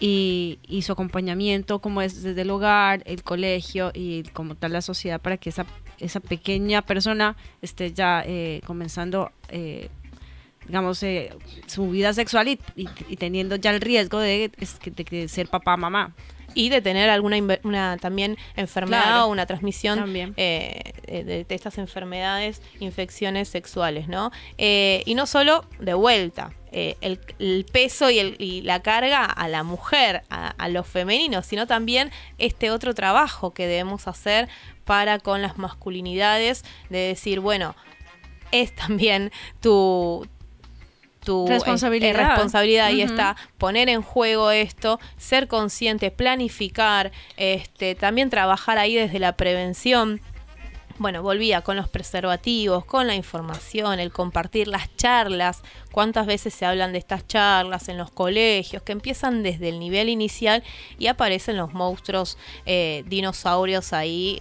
[0.00, 4.82] y, y su acompañamiento como es desde el hogar, el colegio y como tal la
[4.82, 5.66] sociedad para que esa,
[5.98, 9.88] esa pequeña persona esté ya eh, comenzando eh,
[10.66, 11.30] digamos eh,
[11.66, 14.50] su vida sexual y, y- y teniendo ya el riesgo de,
[15.10, 16.14] de ser papá mamá
[16.56, 19.24] y de tener alguna una también enfermedad Claro.
[19.26, 20.34] o una transmisión También.
[20.36, 24.32] eh, de, de estas enfermedades, infecciones sexuales, ¿no?
[24.58, 29.24] Eh, y no solo de vuelta, eh, el, el peso y, el- y la carga
[29.24, 34.48] a la mujer, a, a lo femenino, sino también este otro trabajo que debemos hacer
[34.84, 37.74] para con las masculinidades, de decir, bueno,
[38.52, 40.26] es también tu,
[41.26, 42.10] tu eh, Responsabilidad.
[42.14, 43.12] eh, responsabilidad y Ujú.
[43.12, 50.22] está poner en juego esto, ser consciente, planificar, este, también trabajar ahí desde la prevención.
[50.98, 55.60] Bueno, volvía con los preservativos, con la información, el compartir las charlas.
[55.92, 60.08] ¿Cuántas veces se hablan de estas charlas en los colegios que empiezan desde el nivel
[60.08, 60.62] inicial
[60.98, 64.40] y aparecen los monstruos eh, dinosaurios ahí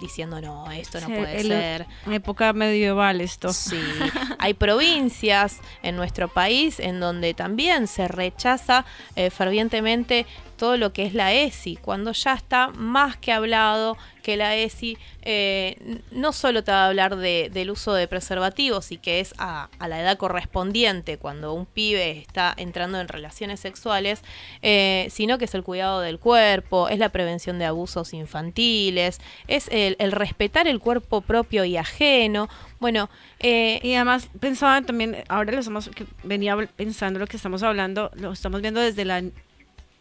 [0.00, 1.86] diciendo no, esto no Sí, puede el- ser?
[2.06, 3.52] En época medieval esto.
[3.52, 3.78] Sí,
[4.38, 8.84] hay provincias en nuestro país en donde también se rechaza
[9.16, 10.26] eh, fervientemente
[10.56, 14.98] todo lo que es la ESI, cuando ya está más que hablado que la ESI
[15.22, 15.76] eh,
[16.10, 19.68] no solo te va a hablar de- del uso de preservativos y que es a,
[19.78, 24.22] a la edad correspondiente cuando un pibe está entrando en relaciones sexuales,
[24.62, 29.68] eh, sino que es el cuidado del cuerpo, es la prevención de abusos infantiles, es
[29.70, 32.48] el, el respetar el cuerpo propio y ajeno.
[32.80, 33.08] Bueno,
[33.40, 35.90] eh, Y además pensaba también, ahora lo estamos,
[36.22, 39.22] venía pensando lo que estamos hablando, lo estamos viendo desde la,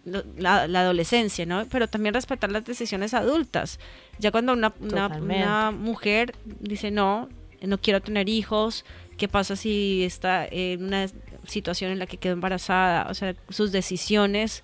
[0.06, 1.66] la, la adolescencia, ¿no?
[1.70, 3.80] Pero también respetar las decisiones adultas.
[4.20, 7.30] Ya cuando una, una, una mujer dice, no,
[7.62, 8.86] no quiero tener hijos,
[9.18, 11.08] ¿qué pasa si está en una
[11.46, 13.08] situación en la que quedó embarazada?
[13.10, 14.63] O sea, sus decisiones...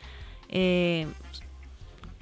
[0.50, 1.08] Eh,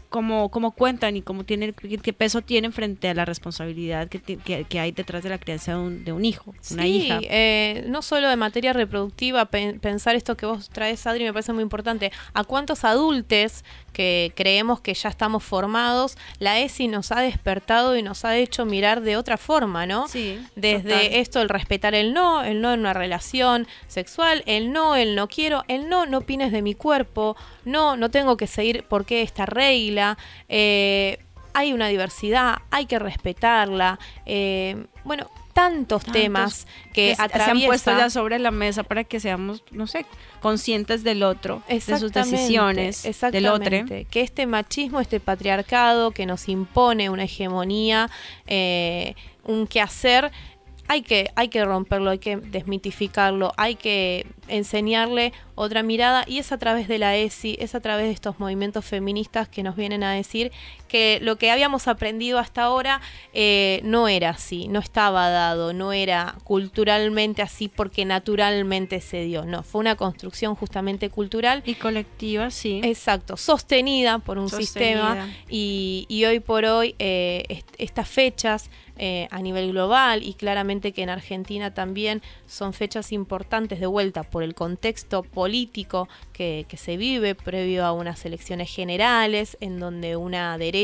[0.10, 4.63] cómo, cómo cuentan y cómo tienen, qué, peso tienen frente a la responsabilidad que, que,
[4.63, 7.20] que hay detrás de la crianza de un, de un hijo, una sí, hija.
[7.24, 11.54] eh, no solo de materia reproductiva, pen- pensar esto que vos traes, Adri, me parece
[11.54, 12.12] muy importante.
[12.34, 18.04] ¿A cuántos adultos que creemos que ya estamos formados, la ESI nos ha despertado y
[18.04, 20.08] nos ha hecho mirar de otra forma, ¿no?
[20.08, 21.08] Sí, Desde total.
[21.13, 25.28] esto, el respetar el no, el no en una relación sexual, el no, el no
[25.28, 29.24] quiero, el no, no opines de mi cuerpo, no, no tengo que seguir por qué
[29.24, 29.97] esta regla.
[30.50, 31.20] Eh,
[31.54, 33.98] hay una diversidad, hay que respetarla.
[34.26, 39.04] eh, bueno, tantos, Tantos temas que Es- se han puesto ya sobre la mesa para
[39.06, 40.06] que seamos, no sé,
[40.40, 43.66] conscientes del otro, de sus decisiones, del otro.
[43.66, 44.06] exactamente.
[44.06, 48.08] Que este machismo, este patriarcado que nos impone una hegemonía,
[48.46, 50.32] eh, un quehacer,
[50.88, 56.52] hay que, hay que romperlo, hay que desmitificarlo, hay que enseñarle otra mirada y es
[56.52, 60.04] a través de la ESI, es a través de estos movimientos feministas que nos vienen
[60.04, 60.52] a decir
[60.88, 63.02] que lo que habíamos aprendido hasta ahora
[63.34, 69.45] eh, no era así, no estaba dado, no era culturalmente así porque naturalmente se dio,
[69.45, 72.82] no, fue una construcción justamente cultural Y colectiva, sí.
[72.84, 75.13] Exacto, sostenida por un Sostenida.
[75.13, 78.69] sistema y, y hoy por hoy eh, est- estas fechas
[79.00, 84.23] eh, a nivel global y claramente que en Argentina también son fechas importantes de vuelta
[84.23, 90.15] por el contexto político que, que se vive previo a unas elecciones generales en donde
[90.15, 90.77] una derecha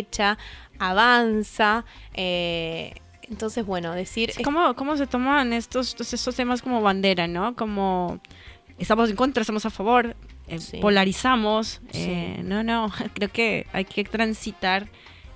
[0.79, 1.85] avanza.
[2.13, 2.93] eh,
[3.29, 4.31] entonces, bueno, decir...
[4.31, 7.55] Sí, ¿Cómo, ¿Cómo se toman estos, estos, temas como bandera, no?
[7.55, 8.19] Como
[8.77, 10.15] estamos en contra, estamos a favor,
[10.47, 10.77] eh, Sí.
[10.79, 11.81] polarizamos.
[11.91, 12.05] Sí.
[12.09, 14.89] eh, no, no, creo que hay que transitar,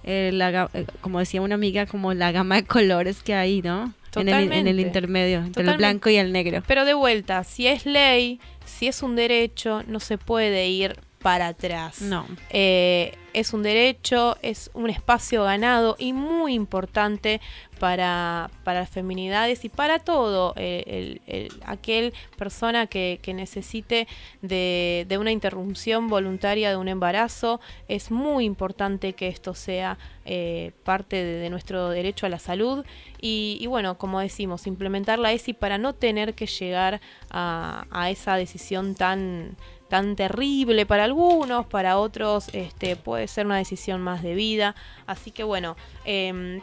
[0.03, 3.93] eh, la, eh, como decía una amiga, como la gama de colores que hay, ¿no?
[4.15, 4.81] En el, en el Totalmente.
[4.81, 5.71] intermedio, entre Totalmente.
[5.71, 6.63] el blanco y el negro.
[6.67, 11.47] Pero de vuelta, si es ley, si es un derecho, no se puede ir para
[11.47, 12.01] atrás.
[12.01, 12.25] No.
[12.49, 17.39] Eh, es un derecho, es un espacio ganado y muy importante
[17.79, 24.07] para, para las feminidades y para todo eh, el- el- aquel persona que, que necesite
[24.41, 27.59] de, de una interrupción voluntaria de un embarazo.
[27.87, 32.83] Es muy importante que esto sea eh, parte de, de nuestro derecho a la salud
[33.21, 38.09] y, y bueno, como decimos, implementar la ESI para no tener que llegar a, a
[38.09, 39.55] esa decisión tan
[39.87, 44.75] tan terrible para algunos, para otros este, puede ser una decisión más de vida.
[45.05, 46.61] Así que bueno, em,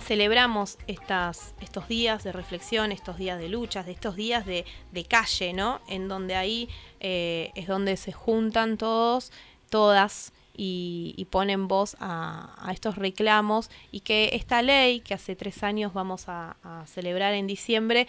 [0.00, 4.64] celebramos estas, estos días de reflexión, estos días de luchas, estos días de,
[5.08, 5.80] calle, ¿no?
[5.88, 6.68] En donde ahí
[7.00, 9.32] eh, es donde se juntan todos,
[9.70, 10.32] todas.
[10.54, 16.24] Y, ponen voz a, estos reclamos y que esta ley que hace tres años vamos
[16.26, 16.56] a
[16.86, 18.06] celebrar en diciembre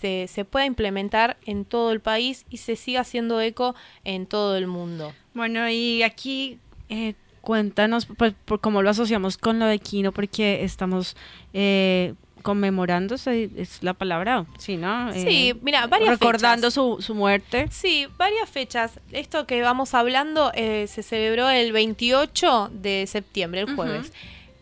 [0.00, 4.56] se, se pueda implementar en todo el país y se siga haciendo eco en todo
[4.56, 5.12] el mundo.
[5.34, 10.64] Bueno, y aquí eh, cuéntanos pues, por cómo lo asociamos con lo de Kino, porque
[10.64, 11.16] estamos
[11.52, 15.12] eh, conmemorando, se- es la palabra, sí, ¿no?
[15.12, 16.74] Sí, Eh, mira, varias Recordando fechas.
[16.74, 17.66] su, su muerte.
[17.70, 19.00] Sí, varias fechas.
[19.12, 24.12] Esto que vamos hablando eh, se celebró el 28 de septiembre, el jueves.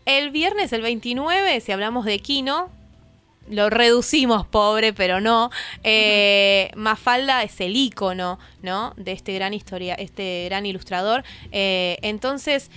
[0.05, 2.69] El viernes, el 29, si hablamos de Kino,
[3.49, 5.49] lo reducimos, pobre, pero no.
[5.83, 8.93] Eh, Mafalda es el ícono, ¿no?
[8.97, 11.23] De este gran historia, este gran ilustrador.
[11.51, 12.71] Eh, entonces,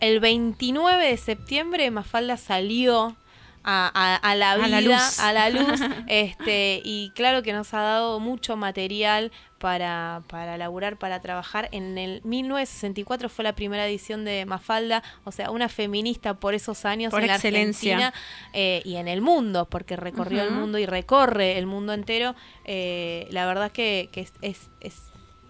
[0.00, 3.16] el 29 de septiembre, Mafalda salió
[3.62, 5.18] a, a- a la A vida, la luz.
[5.20, 10.96] a la luz, este, y claro que nos ha dado mucho material para, para laburar,
[10.98, 11.68] para trabajar.
[11.72, 16.84] En el 1964 fue la primera edición de Mafalda, o sea, una feminista por esos
[16.86, 17.34] años Por en la.
[17.34, 18.14] Argentina
[18.54, 22.34] eh, y en el mundo, porque recorrió el mundo y recorre el mundo entero.
[22.64, 24.96] Eh, la verdad que, que es, es- es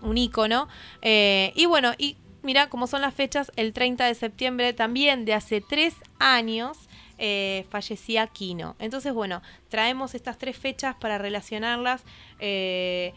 [0.00, 0.66] un ícono.
[1.02, 5.34] Eh, y bueno, y mira cómo son las fechas, el 30 de septiembre también de
[5.34, 6.76] hace tres años.
[7.20, 8.74] Eh, fallecía Kino.
[8.80, 12.02] Entonces, bueno, traemos estas tres fechas para relacionarlas.
[12.40, 13.12] Eh,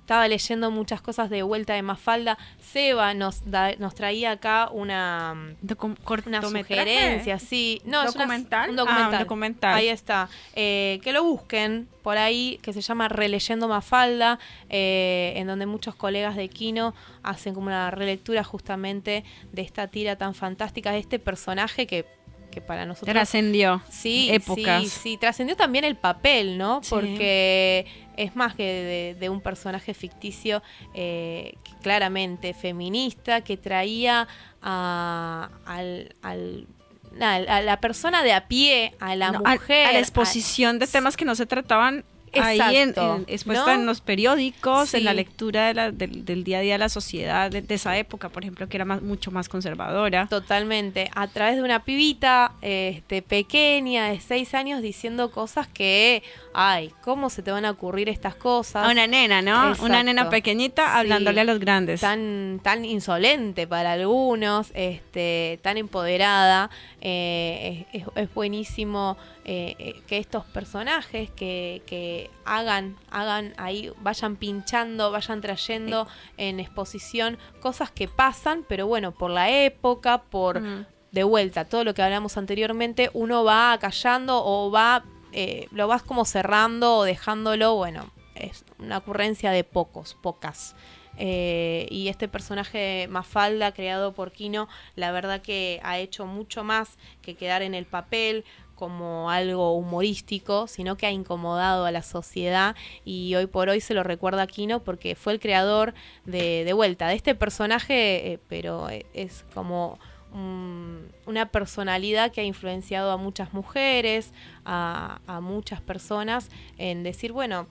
[0.00, 2.36] estaba leyendo muchas cosas de vuelta de Mafalda.
[2.60, 5.54] Seba nos, da- nos traía acá una,
[6.02, 6.58] cortometraje.
[6.58, 7.80] sugerencia, sí.
[7.84, 8.70] No, es una- ¿Documental?
[8.70, 9.18] un Ah, un documental.
[9.22, 9.74] documental.
[9.74, 10.28] Ahí está.
[10.56, 15.94] Eh, que lo busquen por ahí, que se llama Releyendo Mafalda, eh, en donde muchos
[15.94, 21.20] colegas de Kino hacen como una relectura justamente de esta tira tan fantástica, de este
[21.20, 22.06] personaje que,
[22.52, 23.12] que para nosotros...
[23.12, 24.82] Trascendió Sí, épocas.
[24.84, 26.80] sí, sí, trascendió también el papel, ¿no?
[26.84, 26.90] Sí.
[26.90, 27.86] Porque
[28.16, 30.62] es más que de, de un personaje ficticio
[30.94, 34.28] eh, claramente feminista que traía
[34.60, 36.68] a, al, al-
[37.12, 39.86] nada, a la persona de a pie, a la No, mujer.
[39.88, 42.04] a, la exposición de temas que no se trataban
[42.40, 43.80] ahí en, en- expuesta ¿no?
[43.80, 46.88] en los periódicos, en la lectura de la- del, del día a día de la
[46.88, 50.26] sociedad de, de esa época, por ejemplo, que era más, mucho más conservadora.
[50.28, 56.22] Totalmente, a través de una pibita este, pequeña de seis años diciendo cosas que,
[56.54, 58.86] ay, ¿cómo se te van a ocurrir estas cosas?
[58.86, 59.74] A una nena, ¿no?
[59.82, 60.90] Una nena pequeñita Sí.
[61.00, 62.00] hablándole a los grandes.
[62.00, 66.70] tan, tan insolente para algunos, este, tan empoderada.
[67.04, 75.10] Eh, es, buenísimo eh, eh, que estos personajes que, que hagan, hagan ahí, vayan pinchando,
[75.10, 80.86] vayan trayendo en exposición cosas que pasan, pero bueno, por la época, por Mm.
[81.10, 86.02] de vuelta, todo lo que hablamos anteriormente, uno va callando o va, eh, lo vas
[86.02, 90.74] como cerrando o dejándolo, bueno, es una ocurrencia de pocos, pocas.
[91.18, 96.96] Eh, y este personaje Mafalda, creado por Kino, la verdad que ha hecho mucho más
[97.20, 98.44] que quedar en el papel
[98.74, 103.94] como algo humorístico, sino que ha incomodado a la sociedad y hoy por hoy se
[103.94, 105.94] lo recuerda a Kino porque fue el creador
[106.24, 109.98] de, vuelta de este personaje, eh, pero eh, es como
[110.32, 114.32] un- una personalidad que ha influenciado a muchas mujeres,
[114.64, 116.48] a muchas personas,
[116.78, 117.68] en decir, bueno,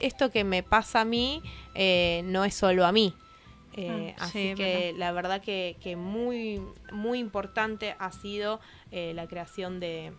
[0.00, 1.42] esto que me pasa a mí
[1.74, 3.14] eh, no es solo a mí.
[3.74, 6.60] Eh, Ah, sí, así que la verdad que, que muy,
[6.92, 8.60] muy importante ha sido
[8.90, 10.12] eh, la creación de,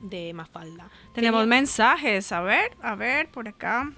[0.00, 0.88] de Mafalda.
[1.14, 3.90] Tenemos Tenía- mensajes, a ver, a ver, por acá.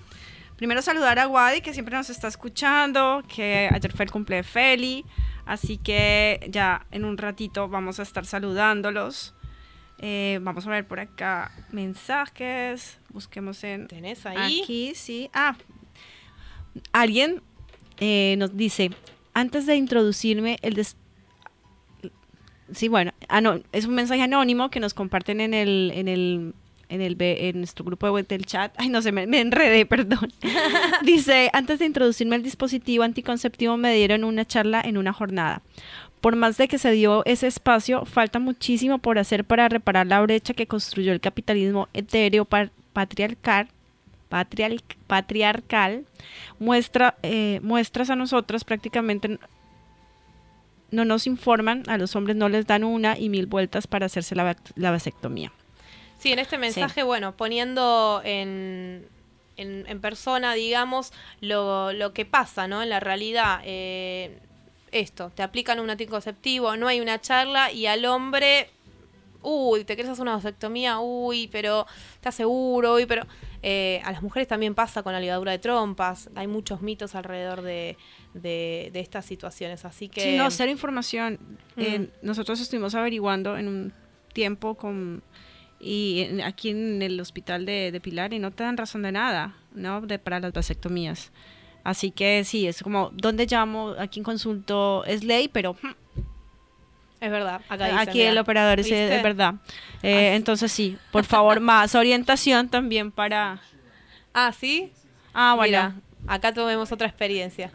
[0.56, 4.42] Primero saludar a Wadi, que siempre nos está escuchando, que ayer fue el cumple de
[4.44, 5.04] Feli,
[5.46, 9.34] así que ya en un ratito vamos a estar saludándolos.
[10.02, 13.86] Eh, vamos a ver por acá mensajes, busquemos en...
[13.86, 14.60] ¿Tenés ahí?
[14.62, 15.30] Aquí, sí.
[15.32, 15.56] Ah,
[16.92, 17.40] alguien
[18.00, 18.90] eh, nos dice,
[19.32, 20.96] antes de introducirme, el des-
[22.74, 26.54] Sí, bueno, ah, no, es un mensaje anónimo que nos comparten en el, en el,
[26.88, 28.72] en el, en nuestro grupo de web del chat.
[28.78, 30.32] Ay, no sé, me, me enredé, perdón.
[31.04, 35.62] Dice, antes de introducirme al dispositivo anticonceptivo me dieron una charla en una jornada.
[36.22, 40.20] Por más de que se dio ese espacio, falta muchísimo por hacer para reparar la
[40.22, 43.68] brecha que construyó el capitalismo etéreo pa- patriarcal,
[45.08, 46.06] patriarcal,
[46.58, 49.38] muestra, eh, muestras a nosotros prácticamente
[50.90, 54.34] no nos informan, a los hombres no les dan una y mil vueltas para hacerse
[54.34, 55.52] la, la vasectomía.
[56.18, 59.06] Sí, en este mensaje, bueno, poniendo en,
[59.56, 62.82] en, en persona, digamos, lo, lo que pasa, ¿no?
[62.82, 64.38] En la realidad, eh,
[64.92, 68.68] esto, te aplican un anticonceptivo, no hay una charla y al hombre,
[69.42, 73.26] uy, te quieres hacer una vasectomía, uy, pero estás seguro, uy, pero...
[73.64, 77.62] eh, a las mujeres también pasa con la ligadura de trompas, hay muchos mitos alrededor
[77.62, 77.96] de,
[78.34, 80.20] de, de estas situaciones, así que...
[80.20, 81.38] Sí, no, cero información.
[81.76, 83.92] Eh, nosotros estuvimos averiguando en un
[84.32, 85.22] tiempo con
[85.84, 89.10] y en- aquí en el hospital de, de Pilar y no te dan razón de
[89.12, 90.00] nada, ¿no?
[90.00, 91.32] De, para las vasectomías.
[91.84, 93.94] Así que sí, es como, ¿dónde llamo?
[93.98, 95.04] ¿A quién consulto?
[95.04, 95.90] Es ley, pero hmm,
[97.20, 98.30] Es verdad, acá dice, aquí mira.
[98.30, 99.54] el operador es, es verdad.
[100.02, 100.36] Eh, Así.
[100.36, 103.60] entonces sí, por favor, más orientación también para...
[104.34, 104.92] Ah, ¿sí?
[105.34, 106.00] Ah, bueno.
[106.26, 107.70] Acá tuvimos otra experiencia.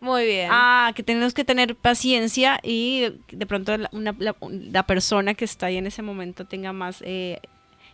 [0.00, 0.48] Muy bien.
[0.52, 5.34] Ah, que tenemos que tener paciencia y de, de pronto la, una- la- la persona
[5.34, 7.40] que está ahí en ese momento tenga más eh,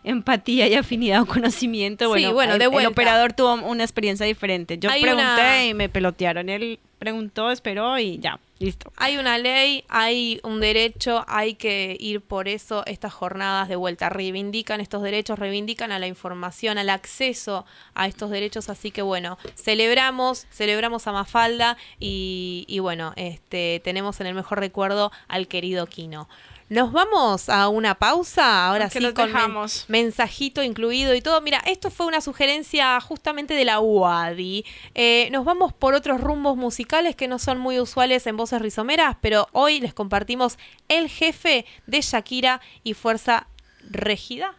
[0.05, 2.05] empatía y afinidad o conocimiento.
[2.05, 2.89] Sí, Bueno, bueno, el, de el vuelta.
[2.89, 4.77] operador tuvo una experiencia diferente.
[4.77, 8.91] Yo Hay pregunté una- y me pelotearon el preguntó, esperó y ya, listo.
[8.95, 14.09] Hay una ley, hay un derecho, hay que ir por eso estas jornadas de vuelta.
[14.09, 18.69] Reivindican estos derechos, reivindican a la información, al acceso a estos derechos.
[18.69, 24.59] Así que bueno, celebramos, celebramos a Mafalda y, y bueno, este, tenemos en el mejor
[24.59, 26.27] recuerdo al querido Kino.
[26.67, 29.85] Nos vamos a una pausa, ahora sí con dejamos.
[29.87, 31.39] mensajito incluido y todo.
[31.41, 34.65] Mira, esto fue una sugerencia justamente de la UADI.
[34.95, 39.15] Eh, nos vamos por otros rumbos musicales que no son muy usuales en voces rizomeras,
[39.21, 40.57] pero hoy les compartimos
[40.87, 43.45] El jefe de Shakira y Fuerza
[43.87, 44.55] Régida.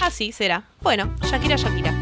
[0.00, 0.68] Así será.
[0.80, 1.56] Bueno, Shakira.
[1.56, 1.92] Shakira,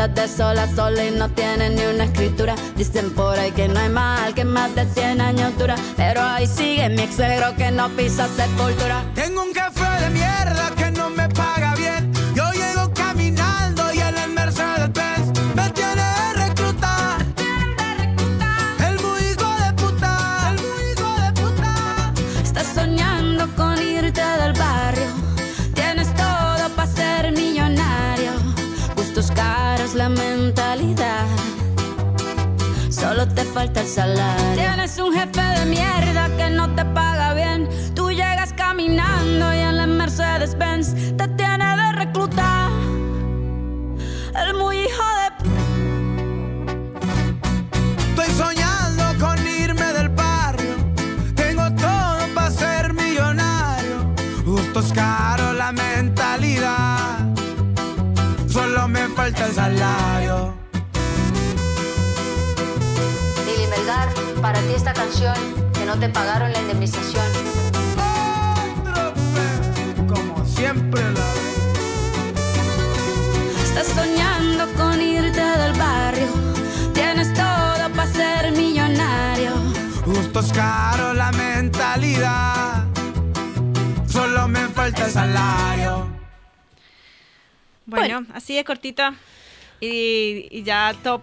[0.00, 2.54] Matas de sola sola y no tienes ni una escritura.
[2.74, 5.74] Dicen por ahí que no hay mal, que más de 100 años dura.
[5.94, 9.04] Pero ahí sigue mi ex suegro que no pisa sepultura.
[59.30, 60.54] Falta el salario.
[63.46, 64.08] Lili Melgar,
[64.42, 65.36] para ti esta canción
[65.72, 67.24] que no te pagaron la indemnización.
[70.08, 71.20] Como siempre la.
[73.62, 76.26] Estás soñando con irte del barrio.
[76.92, 79.52] Tienes todo para ser millonario.
[80.06, 82.84] Gustos caros, la mentalidad.
[84.08, 86.09] Solo me falta el salario.
[87.90, 89.14] Bueno, así de cortita
[89.80, 91.22] y, y ya top,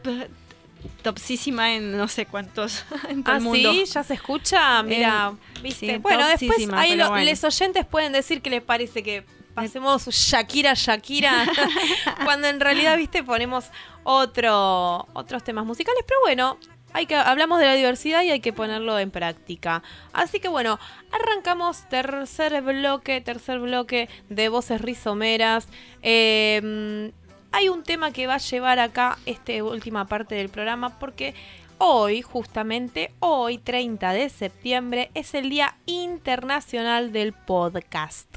[1.01, 3.72] topsísima en no sé cuántos en todo Ah, el mundo.
[3.72, 4.84] sí, ya se escucha.
[4.84, 5.93] Mira, Eh, viste.
[5.93, 7.26] sí, bueno, después topsísima, ahí pero lo- bueno.
[7.26, 11.45] les oyentes pueden decir que les parece que pasemos Shakira, Shakira,
[12.26, 13.65] cuando en realidad, viste, ponemos
[14.03, 16.57] otro, otros temas musicales, pero bueno.
[16.98, 19.84] Hay que, hablamos de la diversidad y hay que ponerlo en práctica.
[20.14, 20.80] Así que bueno,
[21.12, 25.68] arrancamos tercer bloque, tercer bloque de voces rizomeras.
[26.02, 27.12] Eh,
[27.52, 31.36] hay un tema que va a llevar acá esta última parte del programa porque
[31.78, 38.28] hoy, justamente hoy, 30 de septiembre, es el Día Internacional del Podcast.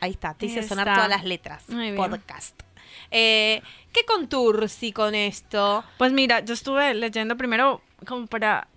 [0.00, 0.94] Ahí está, te hice Ahí sonar está.
[0.94, 1.68] todas las letras.
[1.68, 1.96] Muy bien.
[1.96, 2.58] Podcast.
[3.10, 3.60] Eh,
[3.92, 5.84] ¿Qué contursi con esto?
[5.98, 8.68] Pues mira, yo estuve leyendo primero como para,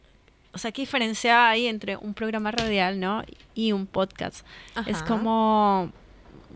[0.54, 3.24] o sea, qué diferencia hay entre un programa radial, ¿no?
[3.54, 4.46] Y un podcast.
[4.88, 5.92] Es como,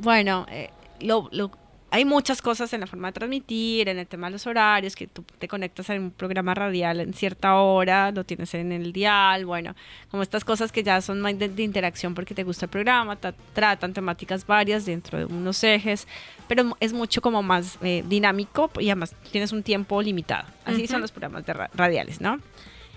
[0.01, 1.51] bueno, eh, lo, lo-
[1.95, 5.07] hay muchas cosas en la forma de transmitir, en el tema de los horarios, que
[5.07, 9.45] tú te conectas a un programa radial en cierta hora, lo tienes en el dial,
[9.45, 9.75] bueno,
[10.11, 13.15] como estas cosas que ya son más de, de interacción porque te gusta el programa,
[13.15, 16.05] ta- tratan temáticas varias dentro de unos ejes,
[16.49, 20.47] pero es mucho como más eh, dinámico y además tienes un tiempo limitado.
[20.65, 22.39] Así son los programas de ra- radiales, ¿no?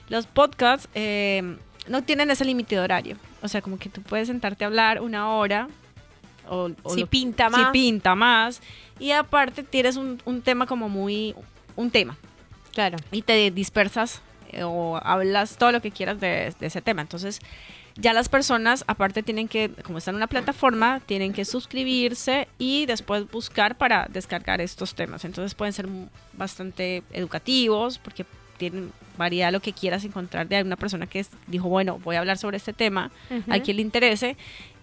[0.08, 4.26] Los podcasts eh, no tienen ese límite de horario, o sea, como que tú puedes
[4.26, 5.68] sentarte a hablar una hora
[6.48, 7.70] o, o Si lo- pinta si más.
[7.70, 8.60] pinta más.
[8.98, 11.34] Y aparte tienes un, un tema como muy,
[11.76, 12.16] un tema
[12.72, 12.96] Claro.
[13.12, 17.02] y te dispersas eh, o hablas todo lo que quieras de, de ese tema.
[17.02, 17.40] Entonces,
[18.00, 22.86] ya las personas, aparte, tienen que, como están en una plataforma, tienen que suscribirse y
[22.86, 25.24] después buscar para descargar estos temas.
[25.24, 25.88] Entonces, pueden ser
[26.32, 28.24] bastante educativos porque
[28.56, 32.38] tienen variedad lo que quieras encontrar de alguna persona que dijo, bueno, voy a hablar
[32.38, 33.52] sobre este tema, Ujú.
[33.52, 34.36] a quien le interese.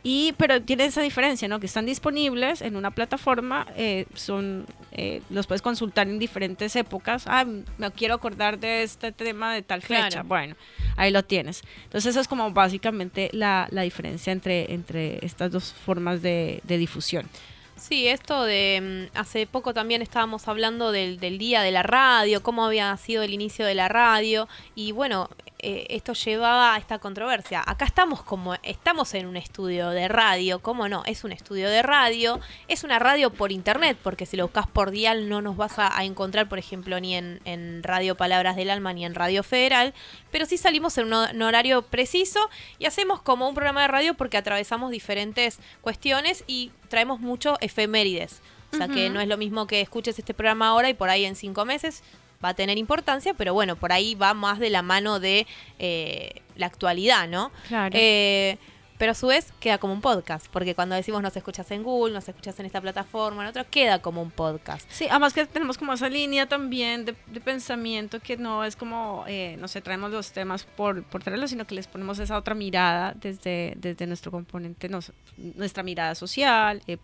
[0.08, 1.60] Y, pero tiene esa diferencia, ¿no?
[1.60, 7.24] Que están disponibles en una plataforma, eh, son, eh, los puedes consultar en diferentes épocas.
[7.26, 7.43] Ah,
[7.80, 10.10] me quiero acordar de este tema de tal fecha.
[10.10, 10.28] Claro.
[10.28, 10.56] Bueno,
[10.95, 11.64] ahí lo tienes.
[11.86, 16.78] Entonces, eso es como básicamente la, la diferencia entre, entre estas dos formas de, de
[16.78, 17.28] difusión.
[17.76, 22.43] Sí, esto de mm, hace poco también estábamos hablando del, del día de la radio,
[22.43, 25.30] cómo había sido el inicio de la radio y bueno,
[25.68, 27.63] eh, esto llevaba a esta controversia.
[27.66, 31.01] Acá estamos como estamos en un estudio de radio, ¿cómo no?
[31.07, 34.91] Es un estudio de radio, es una radio por internet, porque si lo buscas por
[34.91, 38.70] dial no nos vas a, a encontrar, por ejemplo, ni en, en Radio Palabras del
[38.70, 39.95] Alma ni en Radio Federal,
[40.30, 42.47] pero sí salimos en un, un horario preciso
[42.78, 48.43] y hacemos como un programa de radio porque atravesamos diferentes cuestiones y traemos mucho efemérides.
[48.72, 51.24] O sea que no es lo mismo que escuches este programa ahora y por ahí
[51.24, 52.03] en cinco meses
[52.43, 55.45] va a tener importancia, pero bueno, por ahí va más de la mano de
[55.79, 57.51] eh, la actualidad, ¿no?
[57.67, 57.95] Claro.
[57.97, 58.57] Eh,
[58.97, 62.13] pero a su vez queda como un podcast, porque cuando decimos nos escuchas en Google,
[62.13, 64.89] nos escuchas en esta plataforma, en otra, queda como un podcast.
[64.89, 69.25] Sí, además que tenemos como esa línea también de, de pensamiento que no es como,
[69.27, 72.55] eh, no sé, traemos los temas por, por traerlos, sino que les ponemos esa otra
[72.55, 76.95] mirada desde, desde nuestro componente, nos- nuestra mirada social, eh,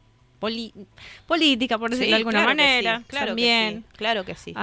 [0.41, 0.73] poli-
[1.27, 3.85] política, por decirlo de alguna claro que manera, sí, claro que también.
[3.89, 4.53] sí, claro que sí.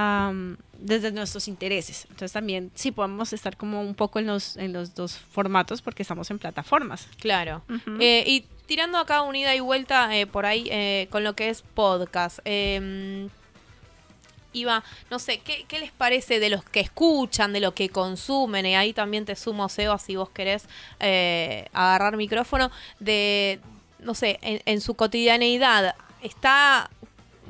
[0.79, 2.03] desde nuestros intereses.
[2.11, 6.03] Entonces también sí podemos estar como un poco en los, en los dos formatos porque
[6.03, 7.09] estamos en plataformas.
[7.21, 7.63] Claro.
[8.01, 11.49] Eh, y tirando acá una ida y vuelta eh, por ahí eh, con lo que
[11.49, 12.41] es podcast.
[12.45, 13.29] Eh,
[14.55, 18.65] Iba, no sé, ¿qué, qué les parece de los que escuchan, de lo que consumen?
[18.65, 20.65] Y ahí también te sumo, Seba, si vos querés
[21.75, 23.61] agarrar micrófono, de,
[24.09, 26.89] no sé, en, su cotidianeidad, ¿está,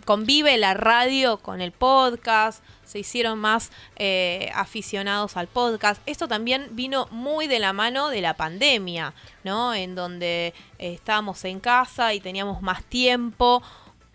[0.04, 2.64] convive la radio con el podcast?
[2.84, 6.02] ¿Se hicieron más eh, aficionados al podcast?
[6.04, 9.72] Esto también vino muy de la mano de la pandemia, ¿no?
[9.72, 13.62] En donde eh, estábamos en casa y teníamos más tiempo,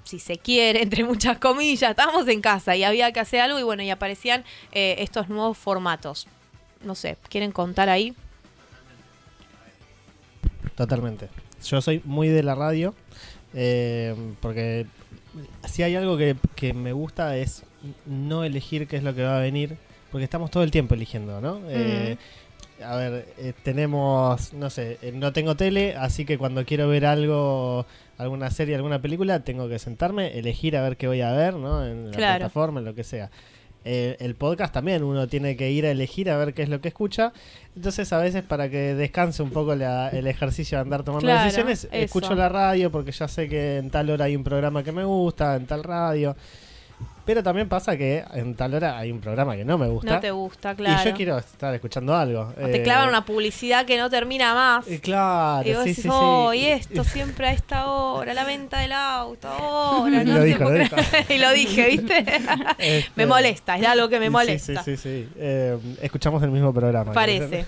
[0.04, 3.64] si se quiere, entre muchas comillas, estábamos en casa y había que hacer algo y
[3.64, 6.28] bueno, y aparecían eh, estos nuevos formatos.
[6.82, 8.14] No sé, ¿quieren contar ahí?
[10.76, 11.30] Totalmente.
[11.64, 12.94] Yo soy muy de la radio,
[13.54, 14.86] eh, porque
[15.68, 17.64] si hay algo que, que me gusta es
[18.06, 19.78] no elegir qué es lo que va a venir,
[20.12, 21.62] porque estamos todo el tiempo eligiendo, ¿no?
[21.70, 22.18] Eh,
[22.84, 27.06] a ver, eh, tenemos, no sé, eh, no tengo tele, así que cuando quiero ver
[27.06, 27.86] algo,
[28.18, 31.86] alguna serie, alguna película, tengo que sentarme, elegir a ver qué voy a ver, ¿no?
[31.86, 32.40] En la Claro.
[32.40, 33.30] plataforma, en lo que sea.
[33.86, 36.80] Eh, el podcast también, uno tiene que ir a elegir a ver qué es lo
[36.82, 37.34] que escucha.
[37.76, 41.44] Entonces, a veces, para que descanse un poco la- el ejercicio de andar tomando Claro,
[41.46, 41.94] decisiones, eso.
[41.94, 45.04] escucho la radio porque ya sé que en tal hora hay un programa que me
[45.04, 46.36] gusta, en tal radio.
[47.26, 50.16] Pero también pasa que en tal hora hay un programa que no me gusta.
[50.16, 51.02] No te gusta, claro.
[51.02, 52.42] Y yo quiero estar escuchando algo.
[52.62, 54.86] O te Eh, clavan una publicidad que no termina más.
[54.90, 56.58] eh, claro, Y vos sí, decís, sí, oh, sí.
[56.60, 60.64] y esto siempre a esta hora, la venta del auto, ahora, Y no lo dijo,
[60.66, 60.96] lo dijo.
[61.30, 62.26] y lo dije, ¿viste?
[62.78, 64.84] Este, me molesta, es algo que me molesta.
[64.84, 65.30] Sí, sí, sí.
[65.38, 67.14] Eh, escuchamos el mismo programa.
[67.14, 67.66] Parece.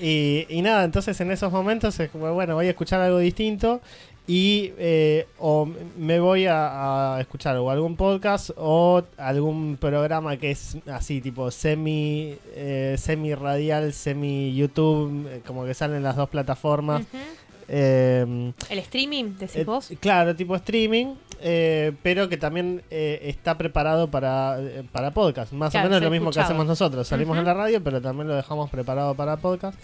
[0.00, 3.80] Y, y nada, entonces en esos momentos es como, bueno, voy a escuchar algo distinto
[4.28, 5.66] y eh, o
[5.96, 11.50] me voy a, a escuchar o algún podcast o algún programa que es así tipo
[11.50, 17.02] semi eh, semi radial, semi YouTube, eh, como que salen las dos plataformas.
[17.70, 19.90] Eh, El streaming, decís eh, vos.
[20.00, 24.58] claro, tipo streaming, eh, pero que también eh, está preparado para,
[24.92, 25.52] para podcast.
[25.52, 27.06] Más Claro, o menos lo mismo que hacemos nosotros.
[27.08, 29.78] Salimos en la radio, pero también lo dejamos preparado para podcast.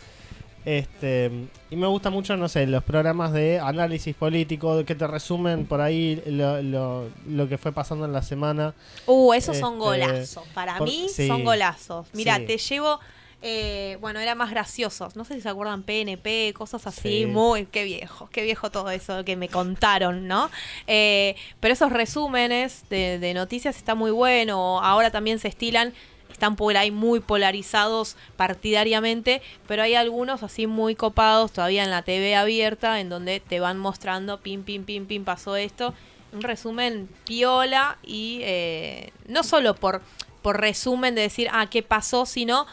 [0.64, 1.30] Este,
[1.70, 5.80] y me gusta mucho, no sé, los programas de análisis político que te resumen por
[5.80, 8.74] ahí lo, lo, lo que fue pasando en la semana.
[9.06, 10.44] Uh, esos son Este, golazos.
[10.54, 12.06] Para por- mí sí, son golazos.
[12.14, 12.46] Mira, sí.
[12.46, 12.98] te llevo.
[13.46, 15.16] eh, bueno, era más graciosos.
[15.16, 17.24] No sé si se acuerdan PNP, cosas así.
[17.24, 17.26] Sí.
[17.26, 17.66] Muy.
[17.66, 18.30] Qué viejo.
[18.32, 20.48] Qué viejo todo eso que me contaron, ¿no?
[20.86, 24.80] Eh, pero esos resúmenes de, de noticias está muy bueno.
[24.82, 25.92] Ahora también se estilan.
[26.34, 32.02] Están por ahí muy polarizados partidariamente, pero hay algunos así muy copados todavía en la
[32.02, 35.94] TV abierta, en donde te van mostrando, pim, pim, pim, pim, pasó esto.
[36.32, 40.02] Un resumen piola y eh, no solo por,
[40.42, 42.66] por resumen de decir, ah, qué pasó, sino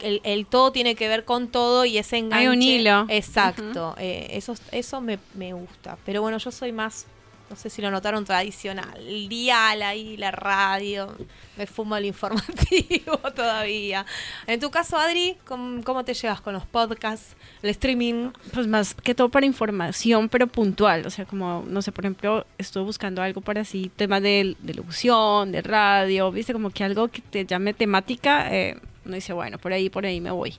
[0.00, 2.46] el, el todo tiene que ver con todo y ese enganche.
[2.46, 3.06] Hay un hilo.
[3.08, 3.94] Exacto.
[3.96, 5.96] eh, eso eso me, me gusta.
[6.04, 7.06] Pero bueno, yo soy más,
[7.48, 8.98] no sé si lo notaron, tradicional.
[8.98, 11.14] El dial ahí, la radio.
[11.56, 14.04] Me fumo el informativo todavía.
[14.46, 18.30] En tu caso, Adri, ¿cómo, te llevas con los podcasts, el streaming?
[18.52, 21.06] Pues más que todo para información, pero puntual.
[21.06, 24.74] O sea, como, no sé, por ejemplo, estuve buscando algo para así, temas de, de
[24.74, 28.52] locución, de radio, viste, como que algo que te llame temática.
[28.52, 30.54] Eh, dice, bueno, por ahí, por ahí me voy.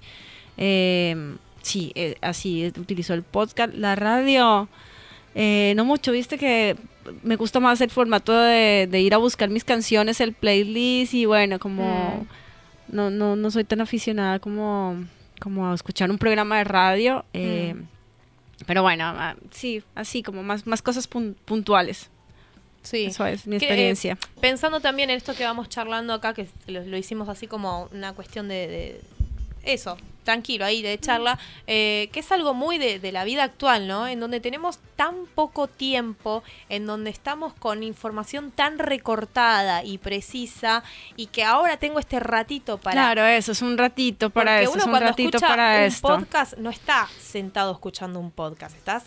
[0.57, 4.69] Eh, sí, eh, así utilizo el podcast, la radio.
[5.39, 6.75] Eh, no mucho, viste que
[7.23, 11.25] me gusta más el formato de, de ir a buscar mis canciones, el playlist y
[11.25, 12.25] bueno, como
[12.89, 15.05] no, no, no soy tan aficionada como,
[15.39, 17.23] como a escuchar un programa de radio.
[17.33, 17.75] eh,
[18.65, 22.09] Pero bueno, ah, sí, así como más, más cosas pun- puntuales.
[22.81, 23.05] Sí.
[23.05, 24.17] Eso es mi Que, eh, experiencia.
[24.41, 28.13] pensando también en esto que vamos charlando acá, que lo, lo hicimos así como una
[28.13, 29.01] cuestión de, de-
[29.63, 29.97] eso,
[30.27, 34.09] tranquilo ahí, de charla, eh, que es algo muy de, de la vida actual, ¿no?
[34.09, 40.83] En donde tenemos tan poco tiempo, en donde estamos con información tan recortada y precisa,
[41.15, 42.93] y que ahora tengo este ratito para...
[42.93, 45.77] claro, eso es un ratito para Porque eso, uno es un cuando ratito escucha para
[45.77, 46.07] un esto.
[46.09, 49.05] podcast no está sentado escuchando un podcast, estás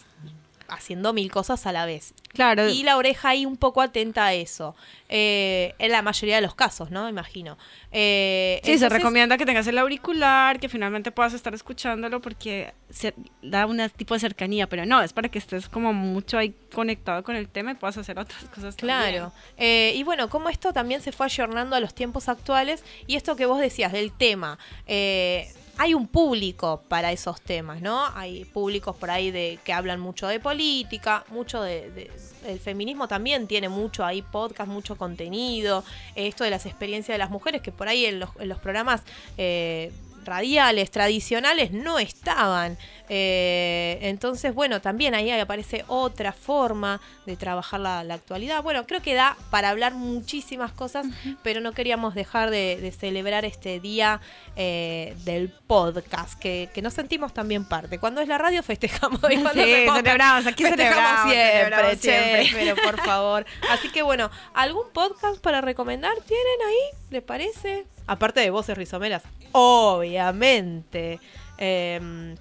[0.71, 2.15] haciendo mil cosas a la vez.
[2.33, 4.77] Claro, Y la oreja ahí un poco atenta a eso.
[5.09, 7.09] Eh, en la mayoría de los casos, ¿no?
[7.09, 7.59] Imagino.
[7.91, 13.15] Eh, sí, se recomienda que tengas el auricular, que finalmente puedas estar escuchándolo porque se
[13.43, 17.25] da un tipo de cercanía, pero no, es para que estés como mucho ahí conectado
[17.25, 18.77] con el tema y puedas hacer otras cosas.
[18.77, 19.33] Claro.
[19.57, 23.35] Eh, y bueno, como esto también se fue ayornando a los tiempos actuales y esto
[23.35, 24.59] que vos decías del tema.
[24.87, 28.05] eh, hay un público para esos temas, ¿no?
[28.15, 32.11] Hay públicos por ahí de que hablan mucho de política, mucho de,
[32.47, 35.83] el feminismo también tiene mucho ahí podcast, mucho contenido,
[36.17, 39.05] esto de las experiencias de las mujeres que por ahí en los, en los programas
[39.39, 39.91] eh,
[40.25, 42.77] radiales tradicionales no estaban.
[43.13, 48.63] Eh, entonces, bueno, también ahí aparece otra forma de trabajar la, la actualidad.
[48.63, 51.07] Bueno, creo que da para hablar muchísimas cosas,
[51.43, 54.21] pero no queríamos dejar de, de celebrar este día
[54.55, 57.99] eh, del podcast, que, que nos sentimos también parte.
[57.99, 59.19] Cuando es la radio festejamos.
[59.29, 62.51] y cuando Sí, podcast, celebramos, aquí festejamos celebramos, siempre, celebramos siempre.
[62.53, 63.47] pero por favor.
[63.71, 66.99] Así que bueno, ¿algún podcast para recomendar tienen ahí?
[67.11, 67.87] ¿Les parece?
[68.11, 71.21] Aparte de voces rizomeras, obviamente.
[71.59, 72.35] Eh,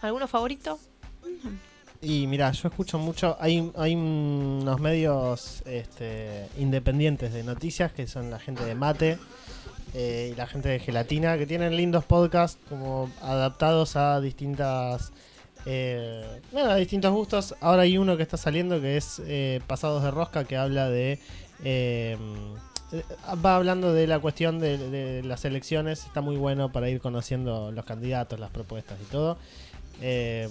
[0.00, 0.80] ¿Alguno favorito?
[2.00, 8.28] Y mira, yo escucho mucho, hay, hay unos medios este, independientes de noticias que son
[8.28, 9.18] la gente de Mate
[9.94, 15.12] eh, y la gente de Gelatina que tienen lindos podcasts como adaptados a distintas
[15.64, 17.54] eh, bueno, a distintos gustos.
[17.60, 21.20] Ahora hay uno que está saliendo que es eh, Pasados de Rosca que habla de
[21.62, 22.18] eh,
[23.44, 26.04] va hablando de la cuestión de, de las elecciones.
[26.04, 29.38] Está muy bueno para ir conociendo los candidatos, las propuestas y todo.
[30.00, 30.48] Eh,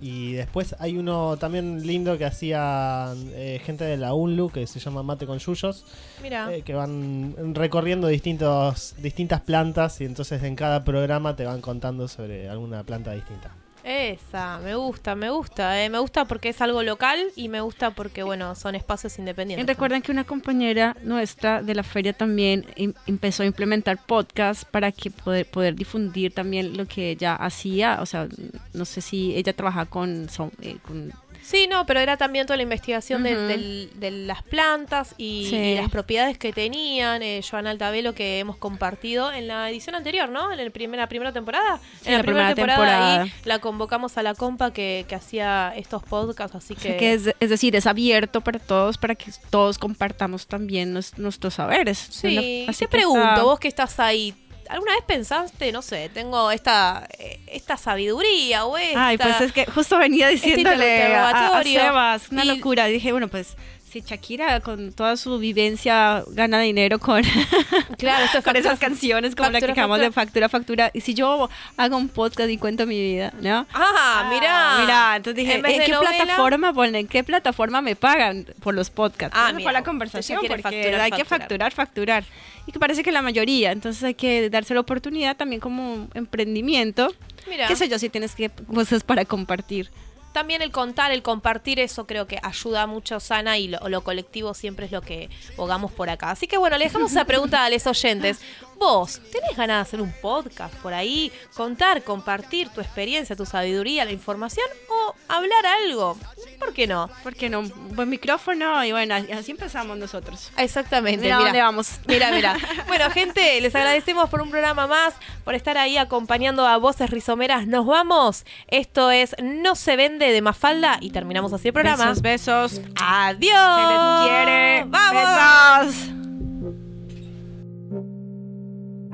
[0.00, 4.80] y después hay uno también lindo que hacía eh, gente de la UNLU que se
[4.80, 5.84] llama Mate con Yuyos,
[6.20, 6.52] Mira.
[6.52, 12.08] eh, que van recorriendo distintos, distintas plantas y entonces en cada programa te van contando
[12.08, 13.52] sobre alguna planta distinta.
[13.84, 17.90] Esa, me gusta, me gusta, eh, me gusta porque es algo local y me gusta
[17.90, 19.66] porque, bueno, son espacios independientes.
[19.66, 22.64] recuerden que una compañera nuestra de la feria también
[23.06, 27.98] empezó a implementar podcasts para que poder, poder difundir también lo que ella hacía.
[28.00, 28.28] O sea,
[28.72, 31.12] no sé si ella trabaja con, son- eh, con
[31.42, 33.88] Sí, no, pero era también toda la investigación de,
[34.26, 35.56] las plantas y, Sí.
[35.56, 37.22] y las propiedades que tenían.
[37.22, 40.52] Eh, Joana Altavelo, que hemos compartido en la edición anterior, ¿no?
[40.52, 41.78] En el primer, la primera temporada.
[42.00, 43.42] Sí, en la, la primera, primera temporada, ahí temporada.
[43.44, 47.12] la convocamos a la compa que, que hacía estos podcasts, así que...
[47.12, 51.98] es, es decir, es abierto para todos, para que todos compartamos también nos- nuestros saberes.
[51.98, 54.34] Sí, así te pregunto, está- vos que estás ahí,
[54.72, 59.06] ¿alguna vez pensaste, no sé, tengo esta, eh, esta sabiduría o esta...
[59.08, 61.62] Ay, pues es que justo venía diciéndole a, a.
[61.62, 62.86] Sebas, una Y- locura.
[62.86, 63.56] Dije, bueno, pues
[63.92, 67.22] si Shakira con toda su vivencia gana dinero con,
[67.98, 70.48] Claro, esto es con esas factura- canciones como la que factura, acabamos de factura.
[70.48, 70.90] factura, factura.
[70.94, 73.66] Y si yo hago un podcast y cuento mi vida, ¿no?
[73.74, 74.78] Ah, mirá.
[74.80, 77.06] Mira, entonces dije, En vez ¿en de qué novela- plataforma ponen?
[77.06, 79.36] ¿Qué plataforma me pagan por los podcasts?
[79.38, 81.72] Ah, mira, fue la conversación porque facturar, hay que facturar.
[81.72, 82.24] facturar, facturar.
[82.66, 87.12] Y que parece que la mayoría, entonces hay que darse la oportunidad también como emprendimiento.
[87.48, 87.66] Mira.
[87.68, 89.90] Qué sé yo, si tienes que cosas para compartir.
[90.32, 94.86] También el contar, el compartir, eso creo que ayuda mucho, Sana, y lo, colectivo siempre
[94.86, 96.30] es lo que bogamos por acá.
[96.30, 98.40] Así que bueno, le dejamos esa pregunta a los oyentes.
[98.82, 101.30] Vos, ¿tenés ganas de hacer un podcast por ahí?
[101.54, 106.18] Contar, compartir tu experiencia, tu sabiduría, la información o hablar algo.
[106.58, 107.08] ¿Por qué no?
[107.22, 107.60] ¿Por qué no?
[107.60, 110.50] Un buen micrófono y bueno, así empezamos nosotros.
[110.56, 111.22] Exactamente.
[111.22, 111.46] Mira mira.
[111.50, 112.00] dónde vamos.
[112.08, 112.56] Mira, mira.
[112.88, 115.14] Bueno, gente, les agradecemos por un programa más,
[115.44, 117.68] por estar ahí acompañando a Voces Rizomeras.
[117.68, 118.44] Nos vamos.
[118.66, 122.08] Esto es No se vende de Mafalda y terminamos así el programa.
[122.08, 122.80] Besos, besos.
[123.00, 123.78] Adiós.
[123.78, 124.84] Se les quiere.
[124.88, 125.94] ¡Vamos!
[125.94, 126.21] Besos.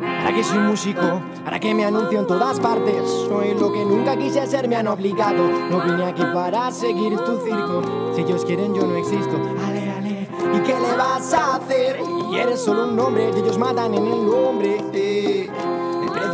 [0.00, 4.16] Ahora que soy músico, ahora que me anuncio en todas partes, soy lo que nunca
[4.16, 5.48] quise ser, me han obligado.
[5.70, 7.82] No vine aquí para seguir tu circo.
[8.14, 9.36] Si ellos quieren, yo no existo.
[9.66, 10.28] Ale, ale.
[10.54, 12.00] ¿Y qué le vas a hacer?
[12.30, 14.84] Y eres solo un nombre y ellos matan en el nombre.
[14.92, 15.50] eh.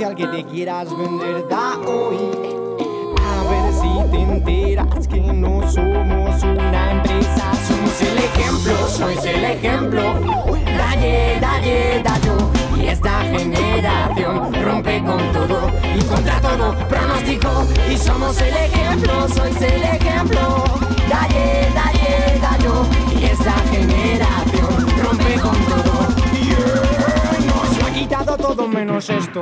[0.04, 2.18] Al que te quieras vender da hoy.
[3.22, 9.44] A ver si te enteras que no somos una empresa, somos el ejemplo, sois el
[9.44, 10.02] ejemplo.
[10.76, 12.63] Dalle, dalle, dallo.
[12.84, 17.66] Y esta generación rompe con todo y contra todo pronóstico.
[17.90, 20.64] Y somos el ejemplo, sois el ejemplo.
[21.08, 22.84] Dalle, dalle, dallo.
[23.18, 26.08] Y esta generación rompe con todo.
[26.34, 29.40] Yeah, Nos ha quitado todo menos esto.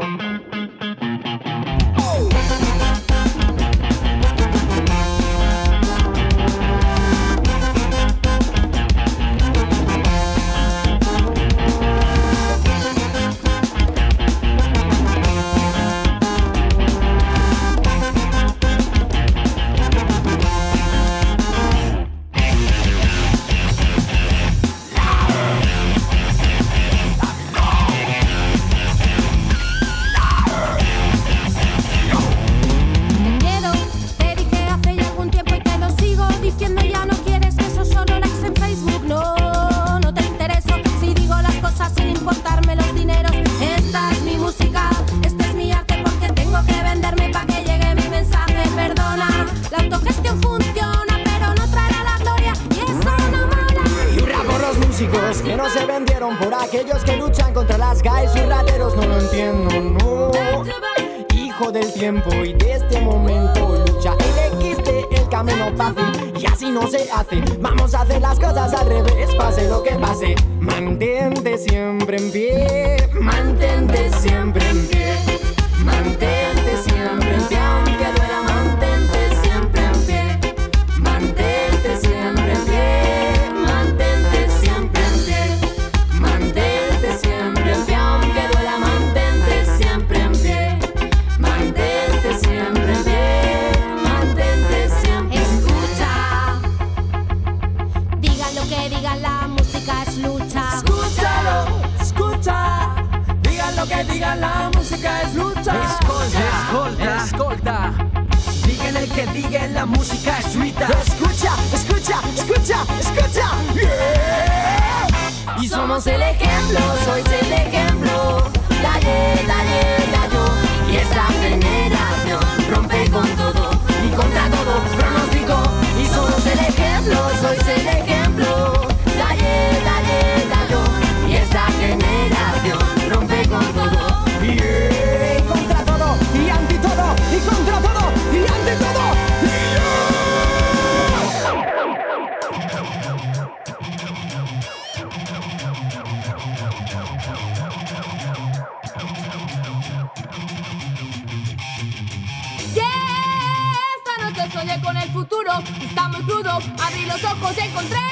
[157.13, 158.12] Los ojos encontré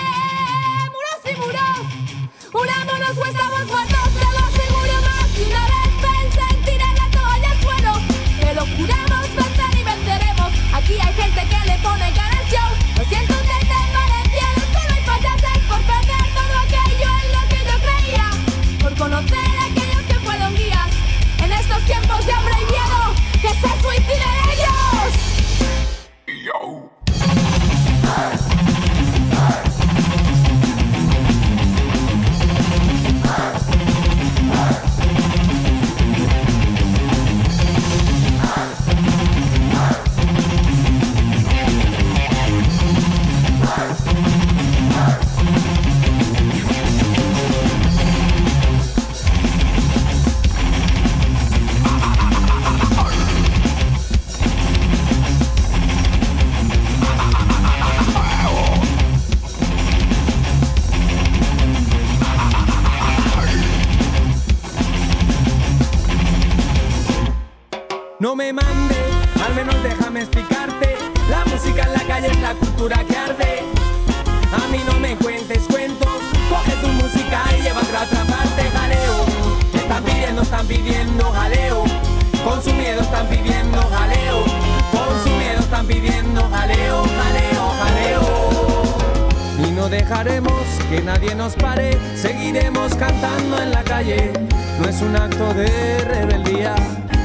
[90.91, 94.33] que nadie nos pare, seguiremos cantando en la calle.
[94.81, 96.75] No es un acto de rebeldía.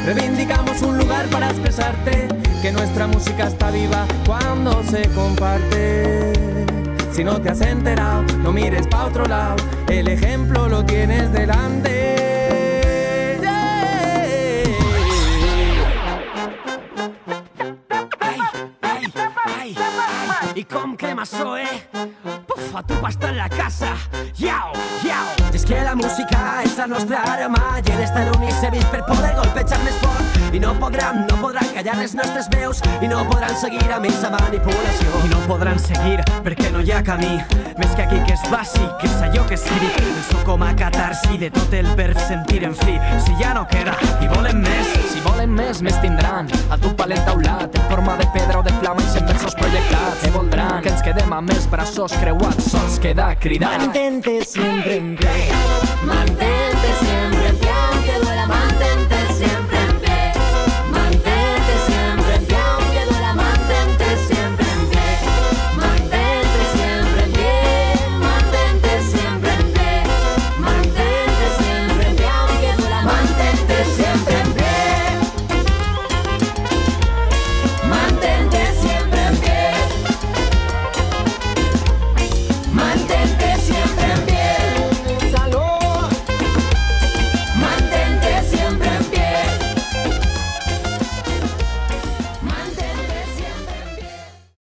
[0.05, 2.27] Reivindicamos un lugar para expresarte,
[2.61, 6.33] que nuestra música está viva cuando se comparte.
[7.11, 9.55] Si no te has enterado, no mires pa' otro lado,
[9.89, 12.13] el ejemplo lo tienes delante.
[20.57, 21.65] I com crema Zoe
[22.75, 23.95] Pufa, tu pasta en la casa.
[24.37, 24.73] Iau,
[25.05, 28.83] iau I és que la música és la nostra arma I en esta l'únic servit
[28.91, 30.41] per poder golpejar més fort.
[30.55, 34.23] I no podran, no podran callar les nostres veus I no podran seguir amb ells
[34.33, 35.21] manipulació.
[35.23, 37.39] I no podran seguir perquè no hi ha camí.
[37.79, 40.73] Més que aquí que és bàsic, que és allò que crit El so com a
[40.75, 42.99] catarsi de tot el verb sentir en fi.
[43.23, 46.51] Si ja no queda i volen més Si volen més, més tindran.
[46.71, 50.23] El tub palent taulat En forma de pedra o de flama i cent versos projectats.
[50.25, 55.15] Que voldran que ens quedem amb els braços creuats Sols queda cridar Mantente siempre en
[55.15, 55.51] pie.
[56.05, 56.54] Mantén